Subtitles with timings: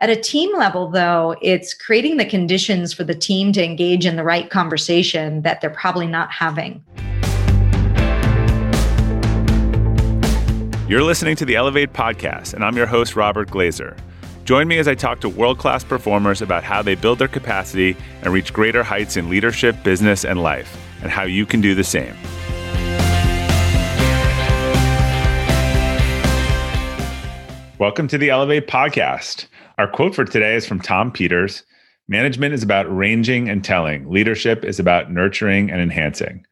[0.00, 4.16] At a team level, though, it's creating the conditions for the team to engage in
[4.16, 6.84] the right conversation that they're probably not having.
[10.88, 13.96] You're listening to the Elevate podcast, and I'm your host, Robert Glazer.
[14.44, 17.96] Join me as I talk to world class performers about how they build their capacity
[18.22, 21.84] and reach greater heights in leadership, business, and life, and how you can do the
[21.84, 22.16] same.
[27.78, 29.46] Welcome to the Elevate podcast.
[29.76, 31.64] Our quote for today is from Tom Peters
[32.06, 36.46] Management is about ranging and telling, leadership is about nurturing and enhancing.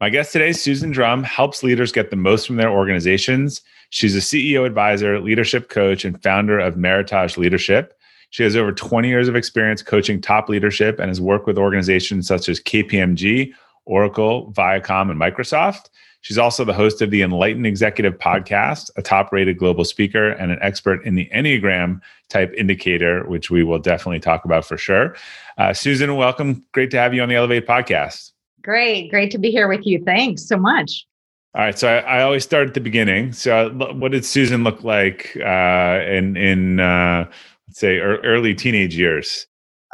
[0.00, 3.62] My guest today, Susan Drumm, helps leaders get the most from their organizations.
[3.90, 7.98] She's a CEO advisor, leadership coach, and founder of Meritage Leadership.
[8.30, 12.26] She has over 20 years of experience coaching top leadership and has worked with organizations
[12.26, 13.52] such as KPMG,
[13.86, 15.88] Oracle, Viacom, and Microsoft.
[16.20, 20.50] She's also the host of the Enlightened Executive podcast, a top rated global speaker, and
[20.50, 25.16] an expert in the Enneagram type indicator, which we will definitely talk about for sure.
[25.56, 26.64] Uh, Susan, welcome.
[26.72, 28.32] Great to have you on the Elevate podcast.
[28.62, 29.10] Great.
[29.10, 30.02] Great to be here with you.
[30.04, 31.06] Thanks so much.
[31.54, 33.32] All right, so I, I always start at the beginning.
[33.32, 37.24] So, what did Susan look like uh, in in uh,
[37.66, 39.46] let's say early teenage years?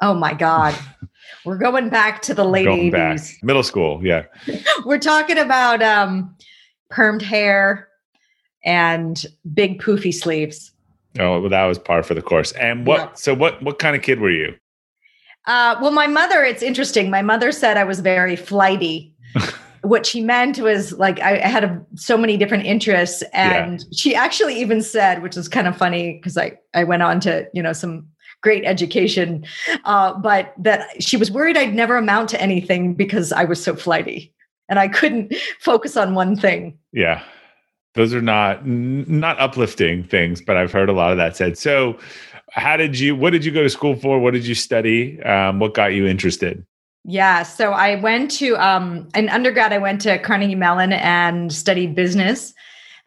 [0.03, 0.77] Oh my God,
[1.45, 2.93] We're going back to the late going 80s.
[2.93, 3.21] Back.
[3.43, 4.25] Middle school, yeah.
[4.85, 6.35] We're talking about um,
[6.91, 7.89] permed hair
[8.65, 10.73] and big poofy sleeves.
[11.19, 12.53] Oh, well, that was par for the course.
[12.53, 12.99] And what?
[12.99, 13.13] Yeah.
[13.15, 13.63] So, what?
[13.63, 14.55] What kind of kid were you?
[15.47, 16.43] Uh, well, my mother.
[16.43, 17.11] It's interesting.
[17.11, 19.15] My mother said I was very flighty.
[19.83, 23.87] what she meant was like I, I had a, so many different interests, and yeah.
[23.93, 27.47] she actually even said, which is kind of funny because I I went on to
[27.53, 28.09] you know some
[28.45, 29.45] great education,
[29.85, 33.75] uh, but that she was worried I'd never amount to anything because I was so
[33.75, 34.33] flighty
[34.69, 36.79] and I couldn't focus on one thing.
[36.93, 37.23] Yeah.
[37.95, 41.57] Those are not not uplifting things, but I've heard a lot of that said.
[41.57, 41.97] So,
[42.51, 43.15] how did you?
[43.15, 44.19] What did you go to school for?
[44.19, 45.23] What did you study?
[45.23, 46.67] Um, what got you interested?
[47.05, 49.73] Yeah, so I went to um, in undergrad.
[49.73, 52.53] I went to Carnegie Mellon and studied business,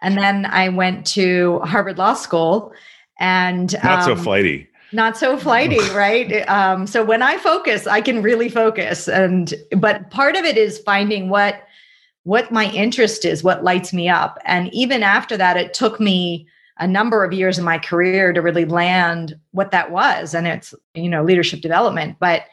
[0.01, 2.71] and then I went to Harvard Law School.
[3.19, 6.47] And not um, so flighty not so flighty right?
[6.49, 9.07] Um, so when i focus i can really focus.
[9.07, 11.63] And but part of it is finding what
[12.23, 14.37] what my interest is what lights me up.
[14.45, 16.47] And even after that it took me
[16.79, 20.33] a number of years in my career to really land what that was.
[20.33, 22.17] And it's you know leadership development.
[22.19, 22.43] But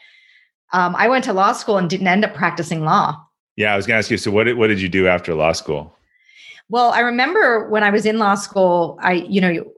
[0.73, 3.21] um, i went to law school and didn't end up practicing law.
[3.55, 5.33] Yeah i was going to ask you so what did, what did you do after
[5.33, 5.95] law school
[6.69, 9.71] well, I remember when I was in law school, I, you know, you,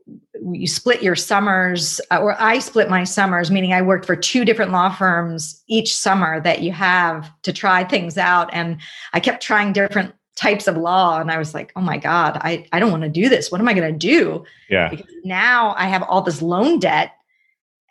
[0.52, 4.46] you split your summers, uh, or I split my summers, meaning I worked for two
[4.46, 8.50] different law firms each summer that you have to try things out.
[8.54, 8.80] And
[9.14, 11.20] I kept trying different types of law.
[11.20, 13.52] And I was like, oh my God, I, I don't want to do this.
[13.52, 14.46] What am I going to do?
[14.70, 14.90] Yeah.
[14.90, 17.17] Because now I have all this loan debt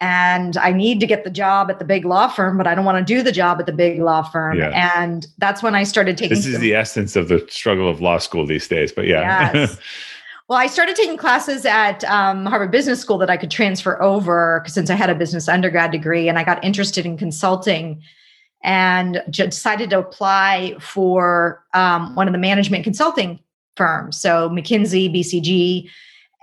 [0.00, 2.84] and I need to get the job at the big law firm, but I don't
[2.84, 4.58] want to do the job at the big law firm.
[4.58, 4.70] Yeah.
[4.70, 6.36] And that's when I started taking.
[6.36, 8.92] This is some, the essence of the struggle of law school these days.
[8.92, 9.52] But yeah.
[9.54, 9.78] Yes.
[10.48, 14.62] well, I started taking classes at um, Harvard Business School that I could transfer over
[14.66, 18.02] since I had a business undergrad degree, and I got interested in consulting,
[18.62, 23.38] and decided to apply for um, one of the management consulting
[23.76, 25.88] firms, so McKinsey, BCG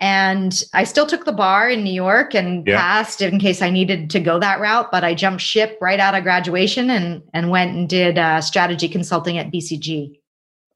[0.03, 2.77] and I still took the bar in New York and yeah.
[2.77, 4.91] passed in case I needed to go that route.
[4.91, 8.89] But I jumped ship right out of graduation and and went and did uh, strategy
[8.89, 10.19] consulting at BCG.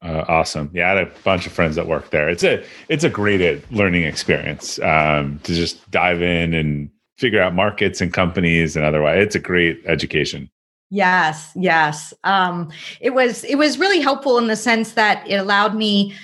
[0.00, 0.70] Uh, awesome.
[0.72, 2.30] Yeah, I had a bunch of friends that work there.
[2.30, 7.54] It's a it's a great learning experience um, to just dive in and figure out
[7.54, 9.22] markets and companies and otherwise.
[9.22, 10.48] It's a great education.
[10.88, 12.14] Yes, yes.
[12.24, 12.70] Um,
[13.02, 16.14] it was it was really helpful in the sense that it allowed me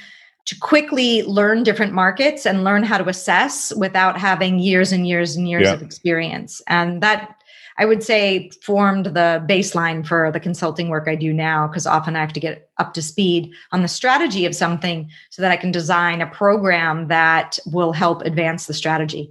[0.46, 5.36] to quickly learn different markets and learn how to assess without having years and years
[5.36, 5.72] and years yeah.
[5.72, 6.60] of experience.
[6.66, 7.36] And that
[7.76, 12.14] I would say formed the baseline for the consulting work I do now because often
[12.14, 15.56] I have to get up to speed on the strategy of something so that I
[15.56, 19.30] can design a program that will help advance the strategy.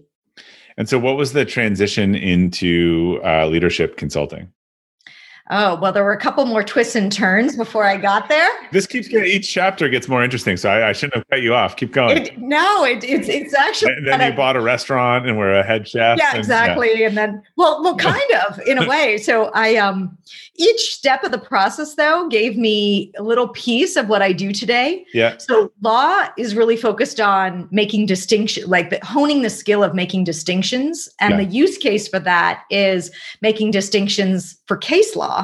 [0.75, 4.51] And so, what was the transition into uh, leadership consulting?
[5.50, 8.50] Oh, well, there were a couple more twists and turns before I got there.
[8.72, 10.56] This keeps getting, each chapter gets more interesting.
[10.56, 11.75] So I, I shouldn't have cut you off.
[11.75, 12.18] Keep going.
[12.18, 13.92] It, no, it, it's, it's actually.
[13.92, 16.18] And then you I, bought a restaurant and we're a head chef.
[16.18, 16.92] Yeah, and, exactly.
[16.95, 17.07] Yeah.
[17.07, 19.18] And then, well, well, kind of in a way.
[19.18, 20.18] So I, um,
[20.56, 24.54] each step of the process though gave me a little piece of what I do
[24.54, 25.06] today.
[25.13, 25.38] Yeah.
[25.40, 30.24] So law is really focused on making distinction, like the, honing the skill of making
[30.24, 31.10] distinctions.
[31.19, 31.38] And yeah.
[31.38, 33.12] the use case for that is
[33.42, 35.43] making distinctions for case law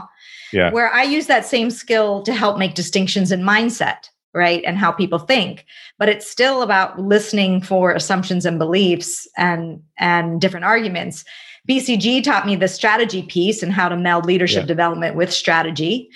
[0.51, 0.71] yeah.
[0.71, 4.09] where I use that same skill to help make distinctions in mindset.
[4.33, 4.63] right?
[4.63, 5.65] And how people think.
[5.97, 11.25] But it's still about listening for assumptions and beliefs and and different arguments.
[11.67, 14.67] BCG taught me the strategy piece and how to meld leadership yeah.
[14.67, 16.09] development with strategy.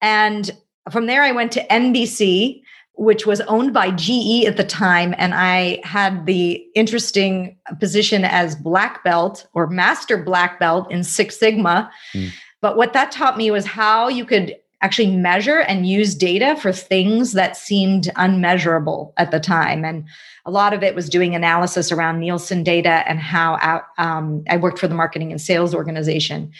[0.00, 0.50] And
[0.92, 2.62] from there I went to NBC
[2.96, 5.14] which was owned by GE at the time.
[5.18, 11.38] And I had the interesting position as black belt or master black belt in Six
[11.38, 11.90] Sigma.
[12.14, 12.32] Mm.
[12.60, 16.72] But what that taught me was how you could actually measure and use data for
[16.72, 19.84] things that seemed unmeasurable at the time.
[19.84, 20.04] And
[20.44, 24.78] a lot of it was doing analysis around Nielsen data and how um, I worked
[24.78, 26.52] for the marketing and sales organization.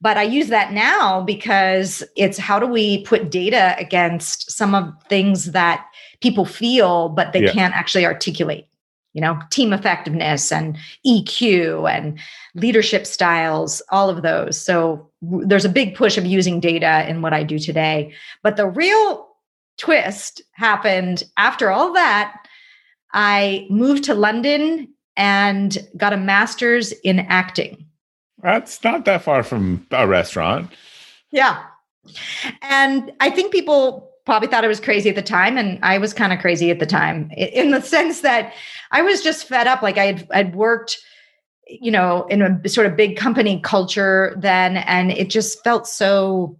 [0.00, 4.92] But I use that now because it's how do we put data against some of
[5.08, 5.86] things that
[6.20, 7.52] people feel, but they yeah.
[7.52, 8.68] can't actually articulate
[9.16, 10.76] you know, team effectiveness and
[11.06, 12.20] EQ and
[12.56, 14.60] leadership styles, all of those.
[14.60, 18.12] So there's a big push of using data in what I do today.
[18.42, 19.28] But the real
[19.78, 22.34] twist happened after all that.
[23.12, 27.86] I moved to London and got a master's in acting.
[28.42, 30.70] That's not that far from a restaurant.
[31.30, 31.62] Yeah.
[32.62, 35.56] And I think people probably thought I was crazy at the time.
[35.56, 38.52] And I was kind of crazy at the time in the sense that
[38.90, 39.82] I was just fed up.
[39.82, 40.98] Like I had, I'd worked,
[41.66, 46.56] you know, in a sort of big company culture then, and it just felt so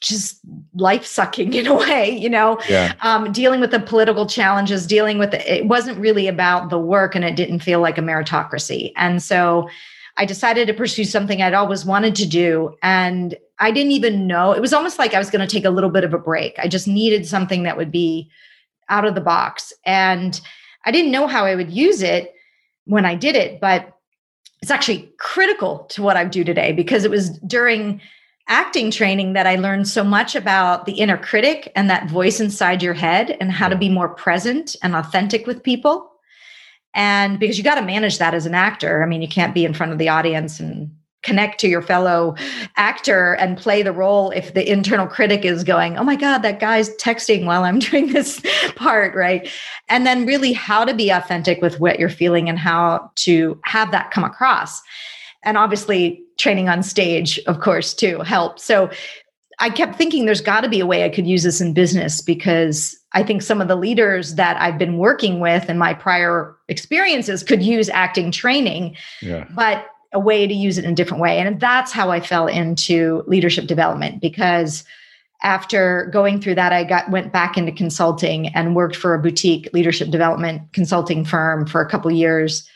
[0.00, 0.40] just
[0.74, 2.94] life sucking in a way, you know, yeah.
[3.00, 7.14] um, dealing with the political challenges, dealing with the, it wasn't really about the work
[7.14, 8.92] and it didn't feel like a meritocracy.
[8.96, 9.68] And so
[10.16, 12.76] I decided to pursue something I'd always wanted to do.
[12.82, 14.52] And I didn't even know.
[14.52, 16.58] It was almost like I was going to take a little bit of a break.
[16.58, 18.30] I just needed something that would be
[18.88, 19.72] out of the box.
[19.84, 20.40] And
[20.84, 22.34] I didn't know how I would use it
[22.88, 23.94] when I did it, but
[24.62, 28.00] it's actually critical to what I do today because it was during
[28.48, 32.82] acting training that I learned so much about the inner critic and that voice inside
[32.82, 36.10] your head and how to be more present and authentic with people.
[36.94, 39.02] And because you got to manage that as an actor.
[39.02, 40.90] I mean, you can't be in front of the audience and
[41.28, 42.34] connect to your fellow
[42.76, 46.58] actor and play the role if the internal critic is going, oh my God, that
[46.58, 48.40] guy's texting while I'm doing this
[48.76, 49.46] part, right?
[49.90, 53.90] And then really how to be authentic with what you're feeling and how to have
[53.90, 54.80] that come across.
[55.42, 58.64] And obviously, training on stage, of course, too, helps.
[58.64, 58.90] So
[59.60, 62.22] I kept thinking there's got to be a way I could use this in business
[62.22, 66.56] because I think some of the leaders that I've been working with in my prior
[66.68, 68.96] experiences could use acting training.
[69.20, 69.46] Yeah.
[69.54, 71.38] But a way to use it in a different way.
[71.38, 74.84] And that's how I fell into leadership development because
[75.42, 79.68] after going through that, I got went back into consulting and worked for a boutique
[79.72, 82.68] leadership development consulting firm for a couple years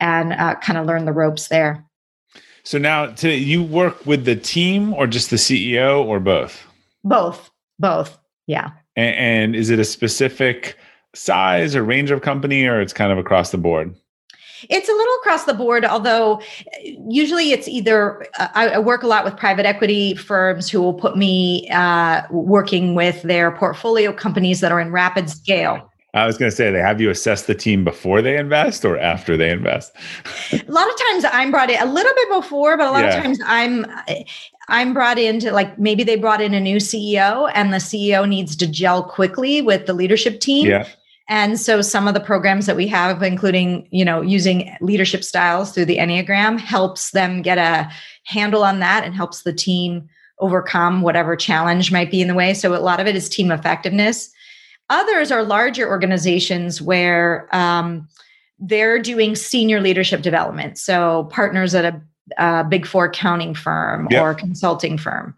[0.00, 1.84] and uh, kind of learned the ropes there.
[2.62, 6.66] So now, today, you work with the team or just the CEO or both?
[7.04, 8.18] Both, both,
[8.48, 8.70] yeah.
[8.96, 10.76] And, and is it a specific
[11.14, 13.94] size or range of company, or it's kind of across the board?
[14.68, 16.40] It's a little across the board, although
[17.08, 21.16] usually it's either uh, I, work a lot with private equity firms who will put
[21.16, 25.90] me uh, working with their portfolio companies that are in rapid scale.
[26.14, 28.98] I was going to say, they have you assess the team before they invest or
[28.98, 29.92] after they invest.
[30.52, 33.16] a lot of times I'm brought in a little bit before, but a lot yeah.
[33.16, 33.84] of times I'm
[34.68, 38.56] I'm brought into like maybe they brought in a new CEO and the CEO needs
[38.56, 40.66] to gel quickly with the leadership team.
[40.66, 40.88] Yeah.
[41.28, 45.72] And so some of the programs that we have, including, you know, using leadership styles
[45.72, 47.90] through the Enneagram, helps them get a
[48.24, 52.54] handle on that and helps the team overcome whatever challenge might be in the way.
[52.54, 54.30] So a lot of it is team effectiveness.
[54.88, 58.06] Others are larger organizations where um,
[58.58, 60.78] they're doing senior leadership development.
[60.78, 62.02] So partners at a,
[62.38, 64.22] a big four accounting firm yep.
[64.22, 65.34] or consulting firm.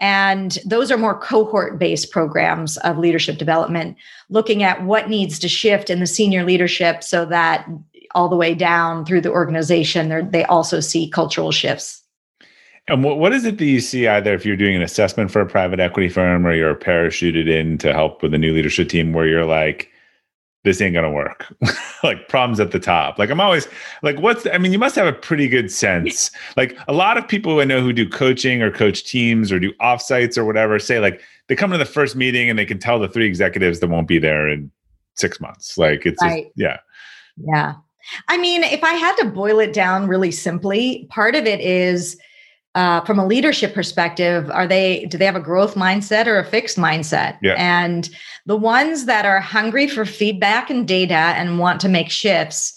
[0.00, 3.96] And those are more cohort based programs of leadership development,
[4.28, 7.68] looking at what needs to shift in the senior leadership so that
[8.14, 12.02] all the way down through the organization, they also see cultural shifts.
[12.86, 15.40] And what, what is it that you see either if you're doing an assessment for
[15.42, 19.12] a private equity firm or you're parachuted in to help with a new leadership team
[19.12, 19.90] where you're like,
[20.64, 21.46] this ain't gonna work.
[22.02, 23.18] like problems at the top.
[23.18, 23.68] Like I'm always
[24.02, 26.30] like, what's the, I mean, you must have a pretty good sense.
[26.56, 29.72] Like a lot of people I know who do coaching or coach teams or do
[29.74, 32.98] offsites or whatever say like they come to the first meeting and they can tell
[32.98, 34.70] the three executives that won't be there in
[35.14, 35.78] six months.
[35.78, 36.44] Like it's right.
[36.44, 36.78] just, yeah.
[37.36, 37.74] Yeah.
[38.28, 42.16] I mean, if I had to boil it down really simply, part of it is
[42.78, 46.44] uh, from a leadership perspective, are they do they have a growth mindset or a
[46.44, 47.32] fixed mindset?
[47.42, 47.56] Yeah.
[47.58, 48.08] And
[48.46, 52.72] the ones that are hungry for feedback and data and want to make shifts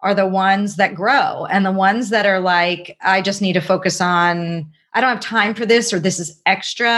[0.00, 3.60] are the ones that grow, and the ones that are like, I just need to
[3.60, 4.66] focus on.
[4.94, 6.94] I don't have time for this, or this is extra,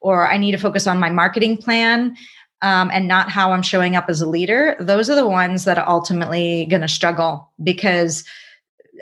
[0.00, 2.16] or I need to focus on my marketing plan.
[2.62, 5.78] um, and not how I'm showing up as a leader, those are the ones that
[5.78, 8.24] are ultimately going to struggle because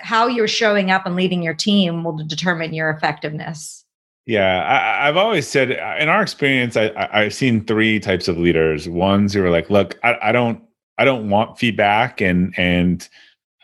[0.00, 3.84] how you're showing up and leading your team will determine your effectiveness.
[4.26, 4.64] Yeah,
[5.02, 8.88] I, have always said in our experience, I, have seen three types of leaders.
[8.88, 10.62] Ones who are like, "Look, I, I don't,
[10.96, 13.06] I don't want feedback," and and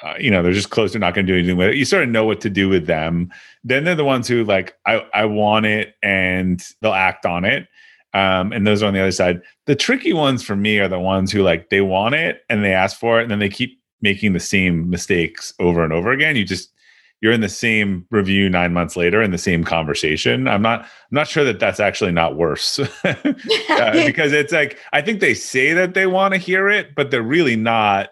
[0.03, 0.93] uh, you know they're just close.
[0.93, 1.77] They're not going to do anything with it.
[1.77, 3.33] You sort of know what to do with them.
[3.65, 7.67] Then they're the ones who like, "I, I want it," and they'll act on it.
[8.13, 9.41] Um, and those are on the other side.
[9.65, 12.75] The tricky ones for me are the ones who like they want it and they
[12.75, 16.37] ask for it, and then they keep making the same mistakes over and over again.
[16.37, 16.73] You just
[17.21, 20.49] you're in the same review nine months later in the same conversation.
[20.49, 23.15] I'm not I'm not sure that that's actually not worse uh,
[24.07, 27.23] because it's like I think they say that they want to hear it, but they're
[27.23, 28.11] really not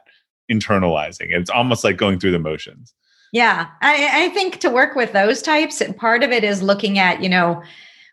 [0.51, 1.29] internalizing.
[1.31, 2.95] It's almost like going through the motions.
[3.33, 7.23] Yeah, I, I think to work with those types, part of it is looking at
[7.23, 7.63] you know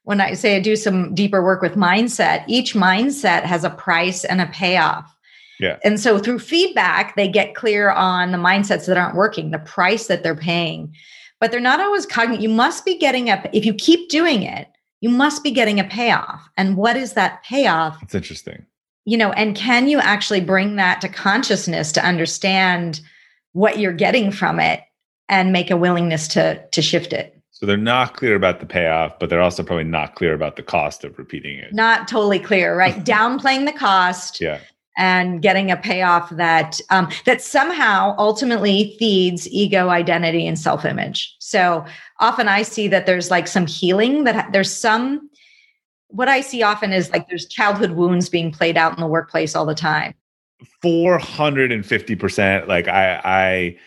[0.03, 4.23] when I say I do some deeper work with mindset, each mindset has a price
[4.23, 5.14] and a payoff.
[5.59, 5.77] Yeah.
[5.83, 10.07] And so through feedback, they get clear on the mindsets that aren't working, the price
[10.07, 10.93] that they're paying.
[11.39, 12.41] But they're not always cognizant.
[12.41, 14.67] You must be getting a, if you keep doing it,
[15.01, 16.49] you must be getting a payoff.
[16.57, 18.01] And what is that payoff?
[18.01, 18.65] It's interesting.
[19.05, 23.01] You know, and can you actually bring that to consciousness to understand
[23.51, 24.81] what you're getting from it
[25.29, 27.35] and make a willingness to to shift it?
[27.51, 30.63] So they're not clear about the payoff, but they're also probably not clear about the
[30.63, 31.73] cost of repeating it.
[31.73, 32.95] Not totally clear, right?
[33.05, 34.41] Downplaying the cost.
[34.41, 34.59] Yeah.
[34.97, 41.35] And getting a payoff that um, that somehow ultimately feeds ego, identity, and self image.
[41.39, 41.85] So
[42.19, 45.29] often I see that there's like some healing that there's some.
[46.07, 49.53] What I see often is like there's childhood wounds being played out in the workplace
[49.53, 50.13] all the time.
[50.81, 52.69] Four hundred and fifty percent.
[52.69, 53.77] Like I, I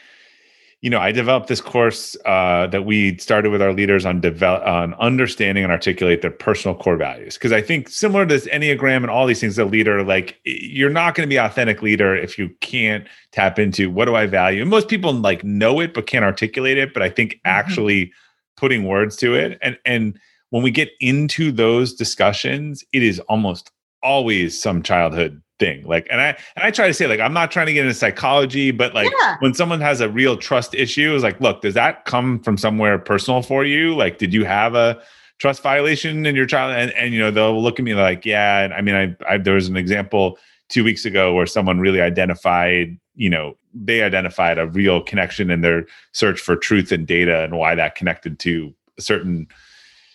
[0.81, 4.63] you know, I developed this course uh, that we started with our leaders on develop
[4.65, 7.35] on understanding and articulate their personal core values.
[7.35, 10.91] Because I think similar to this Enneagram and all these things, a leader like you're
[10.91, 14.61] not going to be authentic leader if you can't tap into what do I value.
[14.61, 16.95] And most people like know it but can't articulate it.
[16.95, 17.49] But I think mm-hmm.
[17.49, 18.13] actually
[18.57, 20.19] putting words to it and and
[20.51, 23.71] when we get into those discussions, it is almost
[24.03, 27.51] always some childhood thing like and i and i try to say like i'm not
[27.51, 29.37] trying to get into psychology but like yeah.
[29.41, 32.99] when someone has a real trust issue is like look does that come from somewhere
[32.99, 33.95] personal for you?
[33.95, 35.01] Like did you have a
[35.39, 36.75] trust violation in your child?
[36.75, 39.39] And, and you know they'll look at me like yeah and i mean I, I
[39.39, 40.39] there was an example
[40.69, 45.61] two weeks ago where someone really identified you know they identified a real connection in
[45.61, 49.47] their search for truth and data and why that connected to a certain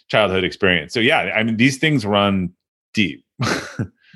[0.10, 0.94] childhood experience.
[0.94, 2.52] So yeah i mean these things run
[2.94, 3.26] deep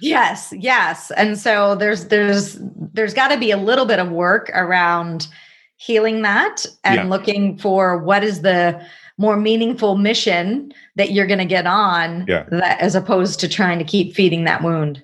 [0.02, 1.12] Yes, yes.
[1.12, 2.58] And so there's there's
[2.94, 5.28] there's got to be a little bit of work around
[5.78, 7.04] healing that and yeah.
[7.06, 8.82] looking for what is the
[9.18, 12.46] more meaningful mission that you're going to get on yeah.
[12.52, 15.04] that, as opposed to trying to keep feeding that wound.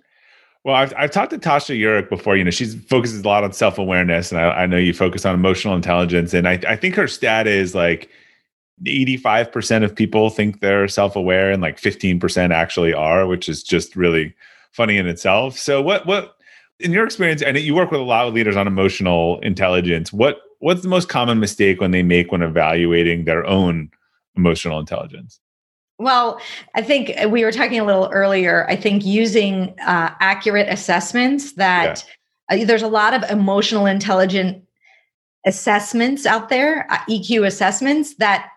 [0.64, 2.38] Well, I've, I've talked to Tasha Eurich before.
[2.38, 5.26] You know, she focuses a lot on self awareness, and I, I, know you focus
[5.26, 6.34] on emotional intelligence.
[6.34, 8.10] And I, I think her stat is like
[8.86, 13.96] 85% of people think they're self aware, and like 15% actually are, which is just
[13.96, 14.34] really
[14.74, 15.58] funny in itself.
[15.58, 16.36] So what what
[16.80, 20.42] in your experience, and you work with a lot of leaders on emotional intelligence, what
[20.60, 23.90] what's the most common mistake when they make when evaluating their own
[24.36, 25.40] emotional intelligence?
[26.00, 26.42] Well,
[26.76, 28.66] I think we were talking a little earlier.
[28.68, 32.04] I think using uh, accurate assessments that
[32.50, 32.64] yeah.
[32.64, 34.64] uh, there's a lot of emotional intelligent
[35.46, 38.50] assessments out there, uh, EQ assessments that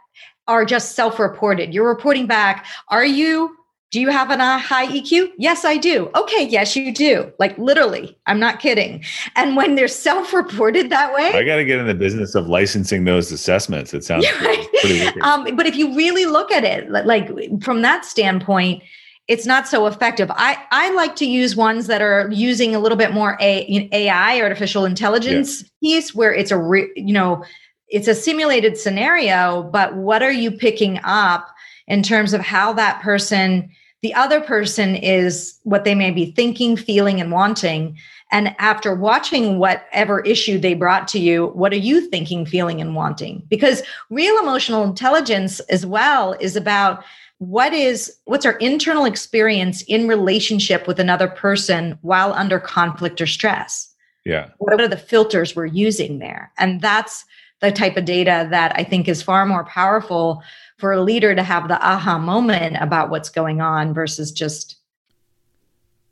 [0.49, 1.75] are just self-reported.
[1.75, 3.55] You're reporting back, are you
[3.93, 5.31] do you have a uh, high EQ?
[5.39, 6.11] Yes, I do.
[6.15, 7.33] Okay, yes, you do.
[7.39, 9.05] Like literally, I'm not kidding.
[9.37, 12.49] And when they're self reported that way, I got to get in the business of
[12.49, 13.95] licensing those assessments.
[13.95, 14.69] It sounds right.
[14.81, 17.31] pretty um, but if you really look at it, like
[17.63, 18.83] from that standpoint,
[19.29, 20.31] it's not so effective.
[20.35, 24.41] I, I like to use ones that are using a little bit more a, AI,
[24.41, 25.69] artificial intelligence yeah.
[25.99, 27.45] piece, where it's a, re, you know,
[27.89, 31.49] it's a simulated scenario, but what are you picking up?
[31.87, 33.71] In terms of how that person,
[34.03, 37.97] the other person is what they may be thinking, feeling, and wanting.
[38.33, 42.95] And after watching whatever issue they brought to you, what are you thinking, feeling, and
[42.95, 43.43] wanting?
[43.49, 47.05] Because real emotional intelligence as well is about
[47.39, 53.27] what is what's our internal experience in relationship with another person while under conflict or
[53.27, 53.93] stress
[54.25, 57.27] yeah what are the filters we're using there and that's
[57.61, 60.43] the type of data that i think is far more powerful
[60.79, 64.77] for a leader to have the aha moment about what's going on versus just.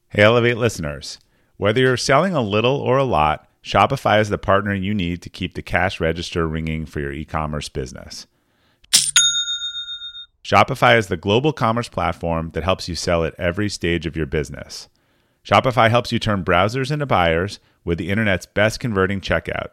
[0.09, 1.19] Hey, Elevate listeners.
[1.57, 5.31] Whether you're selling a little or a lot, Shopify is the partner you need to
[5.31, 8.27] keep the cash register ringing for your e commerce business.
[10.43, 14.27] Shopify is the global commerce platform that helps you sell at every stage of your
[14.27, 14.89] business
[15.45, 19.73] Shopify helps you turn browsers into buyers with the internet's best converting checkout,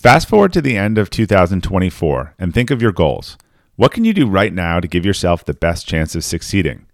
[0.00, 3.36] Fast forward to the end of 2024 and think of your goals.
[3.76, 6.86] What can you do right now to give yourself the best chance of succeeding?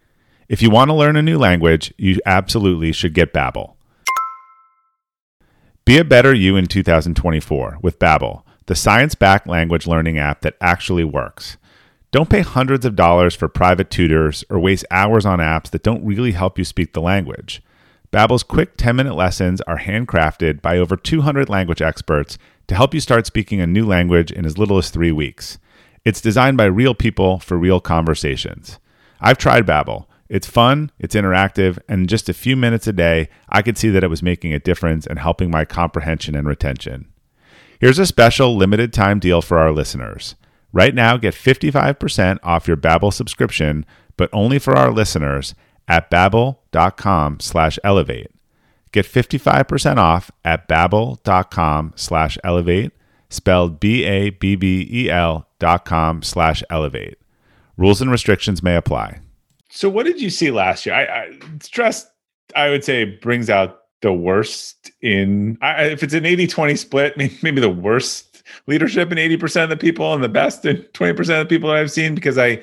[0.49, 3.75] If you want to learn a new language, you absolutely should get Babbel.
[5.85, 11.05] Be a better you in 2024 with Babbel, the science-backed language learning app that actually
[11.05, 11.59] works.
[12.11, 16.05] Don't pay hundreds of dollars for private tutors or waste hours on apps that don't
[16.05, 17.63] really help you speak the language.
[18.13, 23.26] Babbel's quick 10-minute lessons are handcrafted by over 200 language experts to help you start
[23.26, 25.58] speaking a new language in as little as 3 weeks.
[26.04, 28.78] It's designed by real people for real conversations.
[29.20, 30.06] I've tried Babbel.
[30.28, 33.90] It's fun, it's interactive, and in just a few minutes a day, I could see
[33.90, 37.12] that it was making a difference and helping my comprehension and retention.
[37.80, 40.35] Here's a special limited time deal for our listeners.
[40.73, 45.54] Right now, get 55% off your Babbel subscription, but only for our listeners
[45.87, 48.30] at babbel.com slash elevate.
[48.93, 52.93] Get 55% off at babbel.com slash elevate,
[53.28, 57.19] spelled B-A-B-B-E-L dot com slash elevate.
[57.76, 59.21] Rules and restrictions may apply.
[59.71, 60.95] So, what did you see last year?
[60.95, 62.07] I, I stress,
[62.55, 65.59] I would say, brings out the worst in.
[65.61, 69.70] I, if it's an 80 20 split, maybe, maybe the worst leadership in 80% of
[69.70, 72.62] the people and the best in 20% of the people that I've seen because I,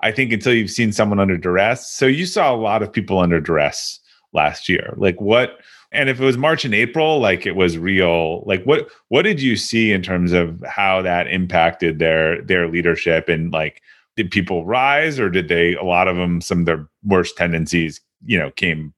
[0.00, 1.90] I think until you've seen someone under duress.
[1.90, 4.00] So, you saw a lot of people under duress
[4.34, 4.94] last year.
[4.96, 5.60] Like, what?
[5.92, 8.42] And if it was March and April, like it was real.
[8.46, 13.28] Like what what did you see in terms of how that impacted their their leadership
[13.28, 13.80] and like
[14.16, 18.00] did people rise or did they a lot of them some of their worst tendencies
[18.24, 18.92] you know came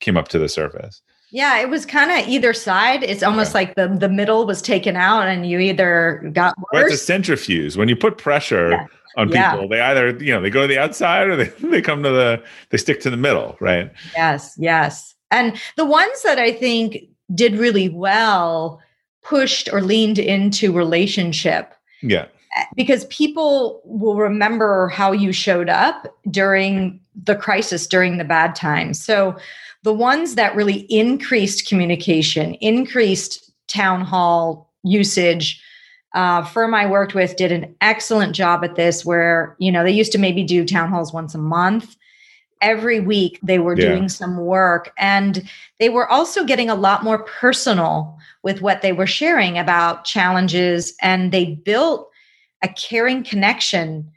[0.00, 1.02] came up to the surface
[1.32, 3.02] yeah it was kind of either side.
[3.02, 6.84] It's almost like the the middle was taken out and you either got worse well,
[6.84, 7.76] it's a centrifuge.
[7.76, 8.86] When you put pressure yeah.
[9.16, 9.66] on people yeah.
[9.68, 12.42] they either you know they go to the outside or they, they come to the
[12.70, 13.90] they stick to the middle right?
[14.14, 15.14] Yes yes.
[15.30, 16.98] And the ones that i think
[17.34, 18.80] did really well
[19.22, 22.26] pushed or leaned into relationship yeah.
[22.56, 28.54] Eh, because people will remember how you showed up during the crisis, during the bad
[28.54, 29.02] times.
[29.02, 29.36] So
[29.82, 35.62] the ones that really increased communication, increased town hall usage,
[36.14, 39.90] uh, firm I worked with did an excellent job at this where, you know, they
[39.90, 41.96] used to maybe do town halls once a month.
[42.60, 43.88] Every week they were yeah.
[43.88, 45.48] doing some work and
[45.80, 50.94] they were also getting a lot more personal with what they were sharing about challenges
[51.00, 52.08] and they built
[52.62, 54.12] a caring connection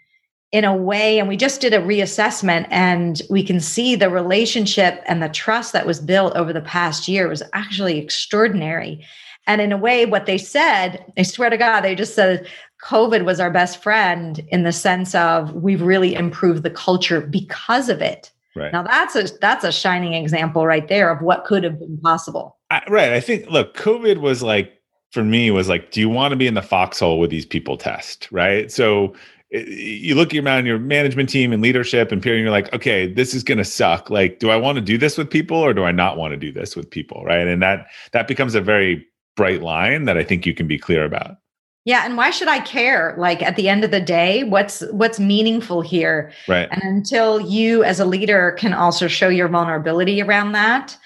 [0.52, 5.02] in a way and we just did a reassessment and we can see the relationship
[5.06, 9.04] and the trust that was built over the past year was actually extraordinary
[9.48, 12.48] and in a way what they said i swear to god they just said
[12.84, 17.90] covid was our best friend in the sense of we've really improved the culture because
[17.90, 21.64] of it right now that's a that's a shining example right there of what could
[21.64, 24.76] have been possible I, right i think look covid was like
[25.16, 27.78] for me was like, do you want to be in the foxhole with these people
[27.78, 28.28] test?
[28.34, 28.70] Right.
[28.70, 29.14] So
[29.54, 33.12] Eh, you look around your management team and leadership and peer, and you're like, okay,
[33.12, 34.10] this is going to suck.
[34.10, 36.38] Like, do I want to do this with people or do I not want to
[36.38, 37.24] do this with people?
[37.24, 37.48] Right.
[37.48, 39.06] And that, that becomes a very
[39.36, 41.38] bright line that I think you can be clear about.
[41.84, 43.14] Yeah, and why should I care?
[43.16, 46.32] Like at the end of the day, what's what's meaningful here?
[46.48, 46.68] Right.
[46.72, 50.98] And until you as a leader can also show your vulnerability around that,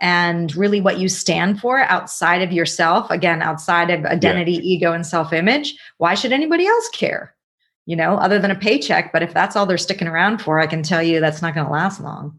[0.00, 4.60] and really what you stand for outside of yourself again outside of identity yeah.
[4.60, 7.34] ego and self-image why should anybody else care
[7.86, 10.66] you know other than a paycheck but if that's all they're sticking around for i
[10.66, 12.38] can tell you that's not going to last long.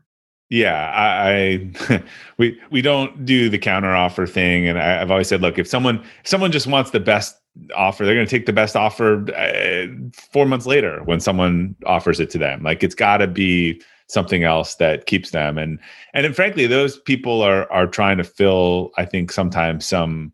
[0.50, 2.04] Yeah i, I
[2.38, 5.68] we we don't do the counter offer thing and I, have always said look if
[5.68, 7.36] someone if someone just wants the best
[7.76, 9.88] offer they're going to take the best offer uh,
[10.32, 12.64] four months later when someone offers it to them.
[12.64, 15.80] Like it's got to be something else that keeps them and
[16.14, 20.32] and frankly those people are are trying to fill i think sometimes some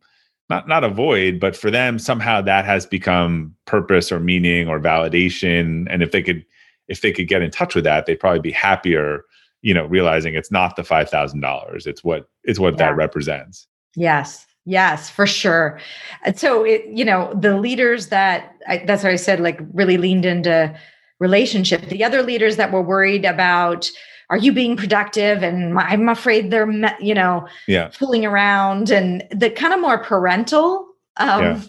[0.50, 5.88] not not avoid, but for them somehow that has become purpose or meaning or validation.
[5.90, 6.46] And if they could
[6.88, 9.24] if they could get in touch with that, they'd probably be happier,
[9.62, 11.88] you know, realizing it's not the five thousand dollars.
[11.88, 12.90] It's what it's what yeah.
[12.90, 13.68] that represents.
[13.96, 14.46] Yes.
[14.66, 15.80] Yes, for sure.
[16.24, 19.98] And So it, you know, the leaders that I, that's what I said, like really
[19.98, 20.74] leaned into
[21.20, 21.82] relationship.
[21.88, 23.90] The other leaders that were worried about
[24.30, 29.50] are you being productive and i'm afraid they're you know yeah fooling around and the
[29.50, 31.62] kind of more parental um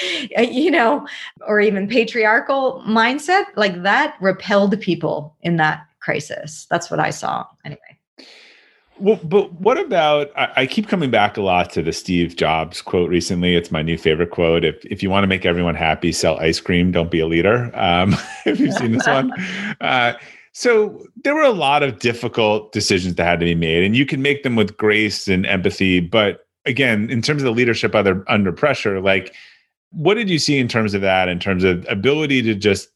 [0.00, 0.40] yeah.
[0.40, 1.06] you know
[1.46, 7.46] or even patriarchal mindset like that repelled people in that crisis that's what i saw
[7.64, 7.98] anyway
[9.00, 10.30] well, but what about?
[10.36, 13.54] I, I, keep coming back a lot to the Steve Jobs quote recently.
[13.54, 14.64] It's my new favorite quote.
[14.64, 16.90] If if you want to make everyone happy, sell ice cream.
[16.90, 17.70] Don't be a leader.
[17.74, 19.32] Um, if you've seen this one,
[19.80, 20.14] uh,
[20.58, 24.04] so there were a lot of difficult decisions that had to be made, and you
[24.04, 26.00] can make them with grace and empathy.
[26.00, 29.36] But again, in terms of the leadership under under pressure, like
[29.92, 31.28] what did you see in terms of that?
[31.28, 32.88] In terms of ability to just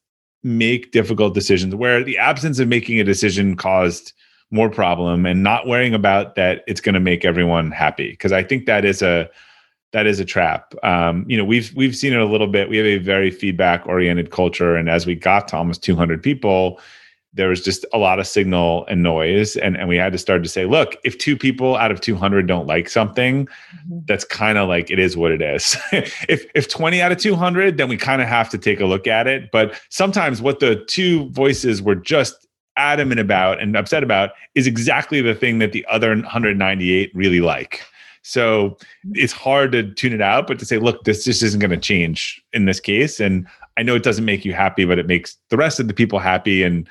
[0.42, 4.12] make difficult decisions, where the absence of making a decision caused
[4.50, 8.10] more problem, and not worrying about that it's going to make everyone happy.
[8.10, 9.30] Because I think that is a
[9.92, 10.74] that is a trap.
[10.82, 12.68] Um, you know, we've we've seen it a little bit.
[12.68, 16.80] We have a very feedback oriented culture, and as we got to almost 200 people
[17.34, 20.42] there was just a lot of signal and noise and, and we had to start
[20.42, 23.98] to say look if two people out of 200 don't like something mm-hmm.
[24.06, 25.76] that's kind of like it is what it is.
[26.28, 29.06] If if 20 out of 200 then we kind of have to take a look
[29.06, 34.30] at it but sometimes what the two voices were just adamant about and upset about
[34.54, 37.82] is exactly the thing that the other 198 really like.
[38.22, 38.78] So
[39.12, 41.76] it's hard to tune it out but to say look this just isn't going to
[41.76, 45.36] change in this case and i know it doesn't make you happy but it makes
[45.48, 46.88] the rest of the people happy and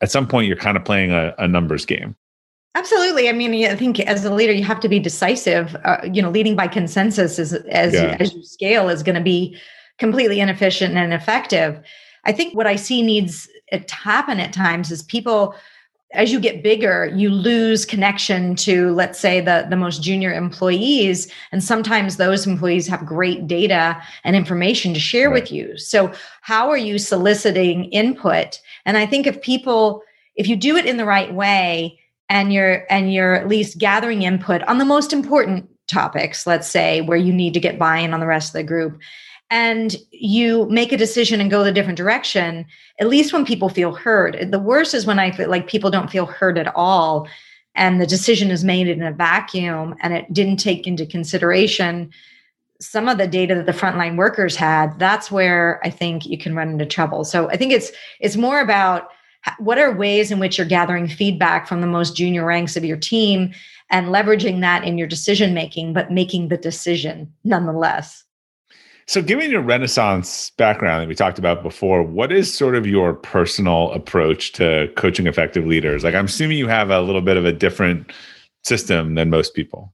[0.00, 2.16] at some point you're kind of playing a, a numbers game.
[2.76, 3.28] Absolutely.
[3.28, 5.76] I mean, I think as a leader, you have to be decisive.
[5.84, 8.16] Uh, you know, leading by consensus is, as yeah.
[8.20, 9.56] as you scale is going to be
[9.98, 11.80] completely inefficient and ineffective.
[12.24, 15.54] I think what I see needs to happen at times is people,
[16.12, 21.32] as you get bigger, you lose connection to, let's say, the the most junior employees,
[21.52, 25.40] and sometimes those employees have great data and information to share right.
[25.40, 25.76] with you.
[25.78, 28.60] So, how are you soliciting input?
[28.84, 30.02] And I think if people,
[30.34, 34.22] if you do it in the right way and you're and you're at least gathering
[34.22, 38.20] input on the most important topics, let's say, where you need to get buy-in on
[38.20, 38.98] the rest of the group,
[39.50, 42.64] and you make a decision and go the different direction,
[43.00, 44.50] at least when people feel heard.
[44.50, 47.28] The worst is when I feel like people don't feel heard at all
[47.74, 52.10] and the decision is made in a vacuum and it didn't take into consideration
[52.80, 54.98] some of the data that the frontline workers had.
[54.98, 57.24] That's where i think you can run into trouble.
[57.24, 59.08] So i think it's it's more about
[59.58, 62.96] what are ways in which you're gathering feedback from the most junior ranks of your
[62.96, 63.52] team
[63.90, 68.24] and leveraging that in your decision making but making the decision nonetheless
[69.10, 73.12] so given your renaissance background that we talked about before what is sort of your
[73.12, 77.44] personal approach to coaching effective leaders like i'm assuming you have a little bit of
[77.44, 78.12] a different
[78.62, 79.92] system than most people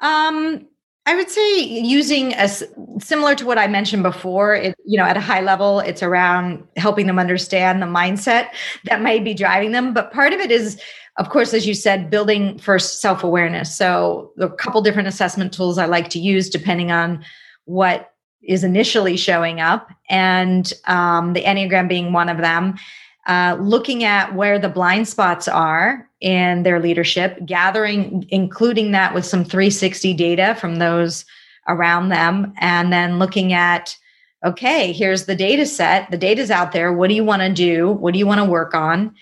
[0.00, 0.66] um
[1.04, 2.48] I would say using a
[3.00, 6.62] similar to what I mentioned before, it, you know, at a high level, it's around
[6.76, 8.50] helping them understand the mindset
[8.84, 9.92] that might be driving them.
[9.92, 10.80] But part of it is,
[11.18, 13.76] of course, as you said, building first self awareness.
[13.76, 17.24] So, a couple different assessment tools I like to use depending on
[17.64, 22.76] what is initially showing up, and um, the Enneagram being one of them.
[23.26, 29.24] Uh, looking at where the blind spots are in their leadership, gathering, including that with
[29.24, 31.24] some 360 data from those
[31.68, 33.96] around them, and then looking at,
[34.44, 36.10] okay, here's the data set.
[36.10, 36.92] The data's out there.
[36.92, 37.92] What do you want to do?
[37.92, 39.14] What do you want to work on?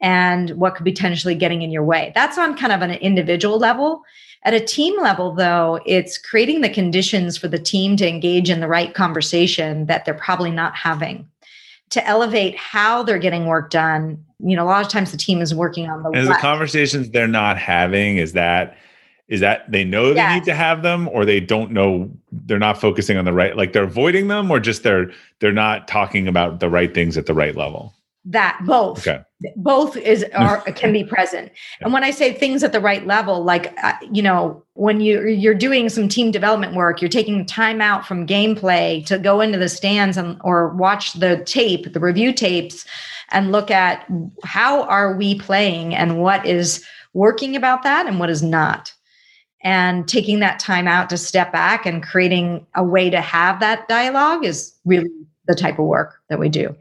[0.00, 2.12] And what could be potentially getting in your way?
[2.14, 4.02] That's on kind of an individual level.
[4.42, 8.60] At a team level, though, it's creating the conditions for the team to engage in
[8.60, 11.28] the right conversation that they're probably not having
[11.90, 14.24] to elevate how they're getting work done.
[14.38, 17.10] You know, a lot of times the team is working on the and the conversations
[17.10, 18.78] they're not having is that
[19.28, 22.80] is that they know they need to have them or they don't know they're not
[22.80, 26.60] focusing on the right like they're avoiding them or just they're they're not talking about
[26.60, 29.22] the right things at the right level that both okay.
[29.56, 31.50] Both is are can be present.
[31.80, 35.26] And when i say things at the right level like uh, you know when you
[35.28, 39.58] you're doing some team development work you're taking time out from gameplay to go into
[39.58, 42.86] the stands and or watch the tape the review tapes
[43.30, 44.06] and look at
[44.44, 48.92] how are we playing and what is working about that and what is not.
[49.62, 53.88] And taking that time out to step back and creating a way to have that
[53.88, 55.10] dialogue is really
[55.46, 56.74] the type of work that we do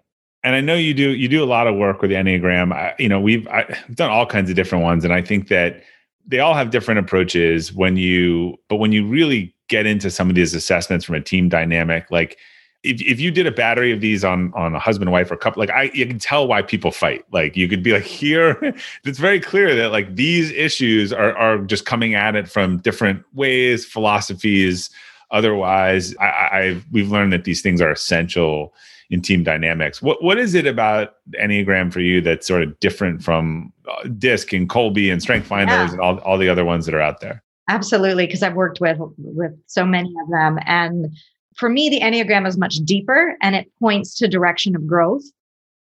[0.44, 2.74] and I know you do you do a lot of work with the Enneagram.
[2.74, 5.84] I, you know, we've I've done all kinds of different ones, and I think that
[6.26, 7.74] they all have different approaches.
[7.74, 11.48] When you, but when you really get into some of these assessments from a team
[11.48, 12.12] dynamic.
[12.12, 12.38] Like
[12.84, 15.60] if, if you did a battery of these on on a husband wife or couple
[15.60, 18.58] like i you can tell why people fight like you could be like here
[19.04, 23.24] it's very clear that like these issues are are just coming at it from different
[23.34, 24.90] ways philosophies
[25.32, 28.74] otherwise i i we've learned that these things are essential
[29.10, 33.24] in team dynamics what what is it about enneagram for you that's sort of different
[33.24, 35.92] from uh, disc and Kolbe and strength finders yeah.
[35.92, 38.98] and all, all the other ones that are out there absolutely because i've worked with
[39.18, 41.08] with so many of them and
[41.60, 45.24] for me, the Enneagram is much deeper and it points to direction of growth.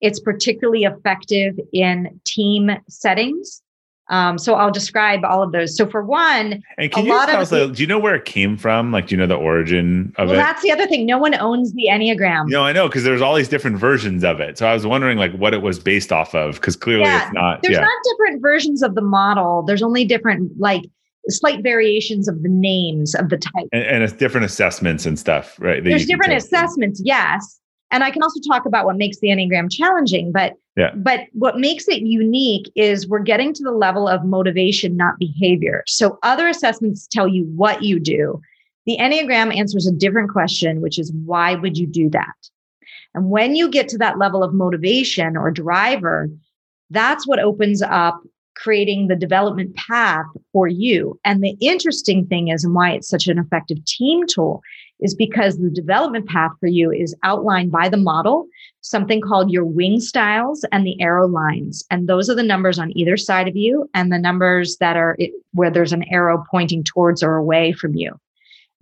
[0.01, 3.62] It's particularly effective in team settings.
[4.12, 5.76] Um, so I'll describe all of those.
[5.76, 8.91] So for one, and can you tell us, do you know where it came from?
[8.91, 10.43] Like, do you know the origin of well, it?
[10.43, 11.06] That's the other thing.
[11.06, 12.50] No one owns the Enneagram.
[12.50, 14.58] No, I know because there's all these different versions of it.
[14.58, 17.34] So I was wondering like what it was based off of because clearly yeah, it's
[17.34, 17.62] not.
[17.62, 17.82] There's yeah.
[17.82, 19.63] not different versions of the model.
[19.63, 20.84] There's only different like
[21.30, 23.69] slight variations of the names of the type.
[23.71, 25.84] And, and it's different assessments and stuff, right?
[25.84, 27.61] There's different assessments, yes.
[27.91, 30.91] And I can also talk about what makes the Enneagram challenging, but yeah.
[30.95, 35.84] but what makes it unique is we're getting to the level of motivation, not behavior.
[35.88, 38.41] So other assessments tell you what you do.
[38.86, 42.34] The Enneagram answers a different question, which is why would you do that?
[43.13, 46.30] And when you get to that level of motivation or driver,
[46.89, 48.21] that's what opens up
[48.56, 51.20] creating the development path for you.
[51.26, 54.62] And the interesting thing is, and why it's such an effective team tool,
[55.00, 58.48] is because the development path for you is outlined by the model,
[58.82, 61.84] something called your wing styles and the arrow lines.
[61.90, 65.16] And those are the numbers on either side of you and the numbers that are
[65.18, 68.12] it, where there's an arrow pointing towards or away from you.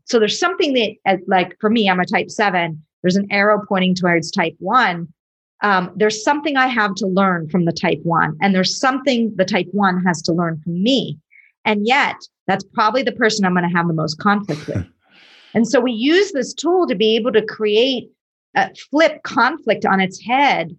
[0.06, 3.96] So there's something that, like for me, I'm a type seven, there's an arrow pointing
[3.96, 5.14] towards type one
[5.62, 9.46] um, there's something I have to learn from the type one, and there's something the
[9.46, 11.18] type one has to learn from me.
[11.66, 12.16] And yet,
[12.48, 14.86] that's probably the person I'm going to have the most conflict with.
[15.54, 18.10] and so we use this tool to be able to create,
[18.56, 20.76] uh, flip conflict on its head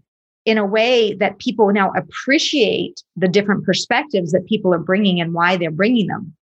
[0.47, 5.35] in a way that people now appreciate the different perspectives that people are bringing and
[5.35, 6.35] why they're bringing them.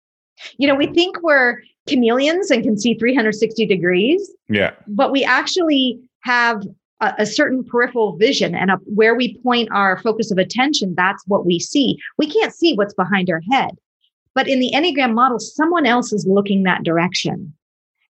[0.57, 1.57] You know, we think we're
[1.89, 4.31] chameleons and can see 360 degrees.
[4.49, 4.73] Yeah.
[4.87, 6.63] But we actually have
[7.01, 11.47] a, certain peripheral vision and a, where we point our focus of attention, that's what
[11.47, 11.97] we see.
[12.17, 13.71] We can't see what's behind our head.
[14.35, 17.55] But in the Enneagram model, someone else is looking that direction.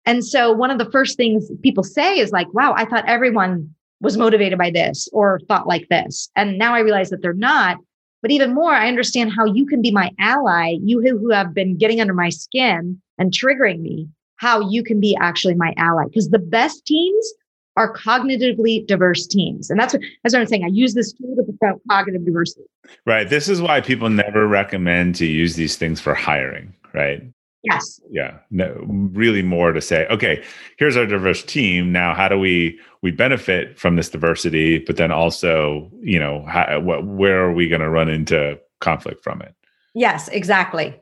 [0.05, 3.75] And so one of the first things people say is like, wow, I thought everyone
[4.01, 6.31] was motivated by this or thought like this.
[6.37, 7.79] And now I realize that they're not.
[8.23, 11.77] But even more, I understand how you can be my ally, you who have been
[11.77, 16.05] getting under my skin and triggering me, how you can be actually my ally.
[16.05, 17.33] Because the best teams
[17.77, 19.71] are cognitively diverse teams.
[19.71, 20.65] And that's what, that's what I'm saying.
[20.65, 22.65] I use this tool to promote cognitive diversity.
[23.05, 23.29] Right.
[23.29, 27.23] This is why people never recommend to use these things for hiring, right?
[27.63, 28.01] Yes.
[28.11, 28.39] Yeah.
[28.51, 30.43] No, really more to say, okay,
[30.79, 31.91] here's our diverse team.
[31.91, 36.81] Now, how do we we benefit from this diversity, but then also, you know, how,
[36.81, 39.55] what, where are we going to run into conflict from it?
[39.95, 40.95] Yes, exactly.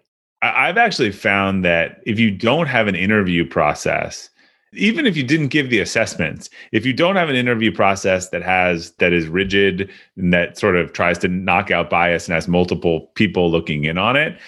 [0.42, 4.30] I've actually found that if you don't have an interview process,
[4.76, 8.42] even if you didn't give the assessments if you don't have an interview process that
[8.42, 12.48] has that is rigid and that sort of tries to knock out bias and has
[12.48, 14.38] multiple people looking in on it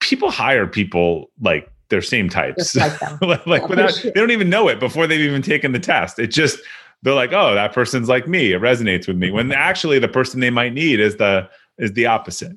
[0.00, 2.76] people hire people like their same types.
[3.20, 4.10] Like, like yeah, without sure.
[4.10, 6.18] they don't even know it before they've even taken the test.
[6.18, 6.58] It just
[7.02, 8.52] they're like oh that person's like me.
[8.52, 12.06] It resonates with me when actually the person they might need is the is the
[12.06, 12.56] opposite.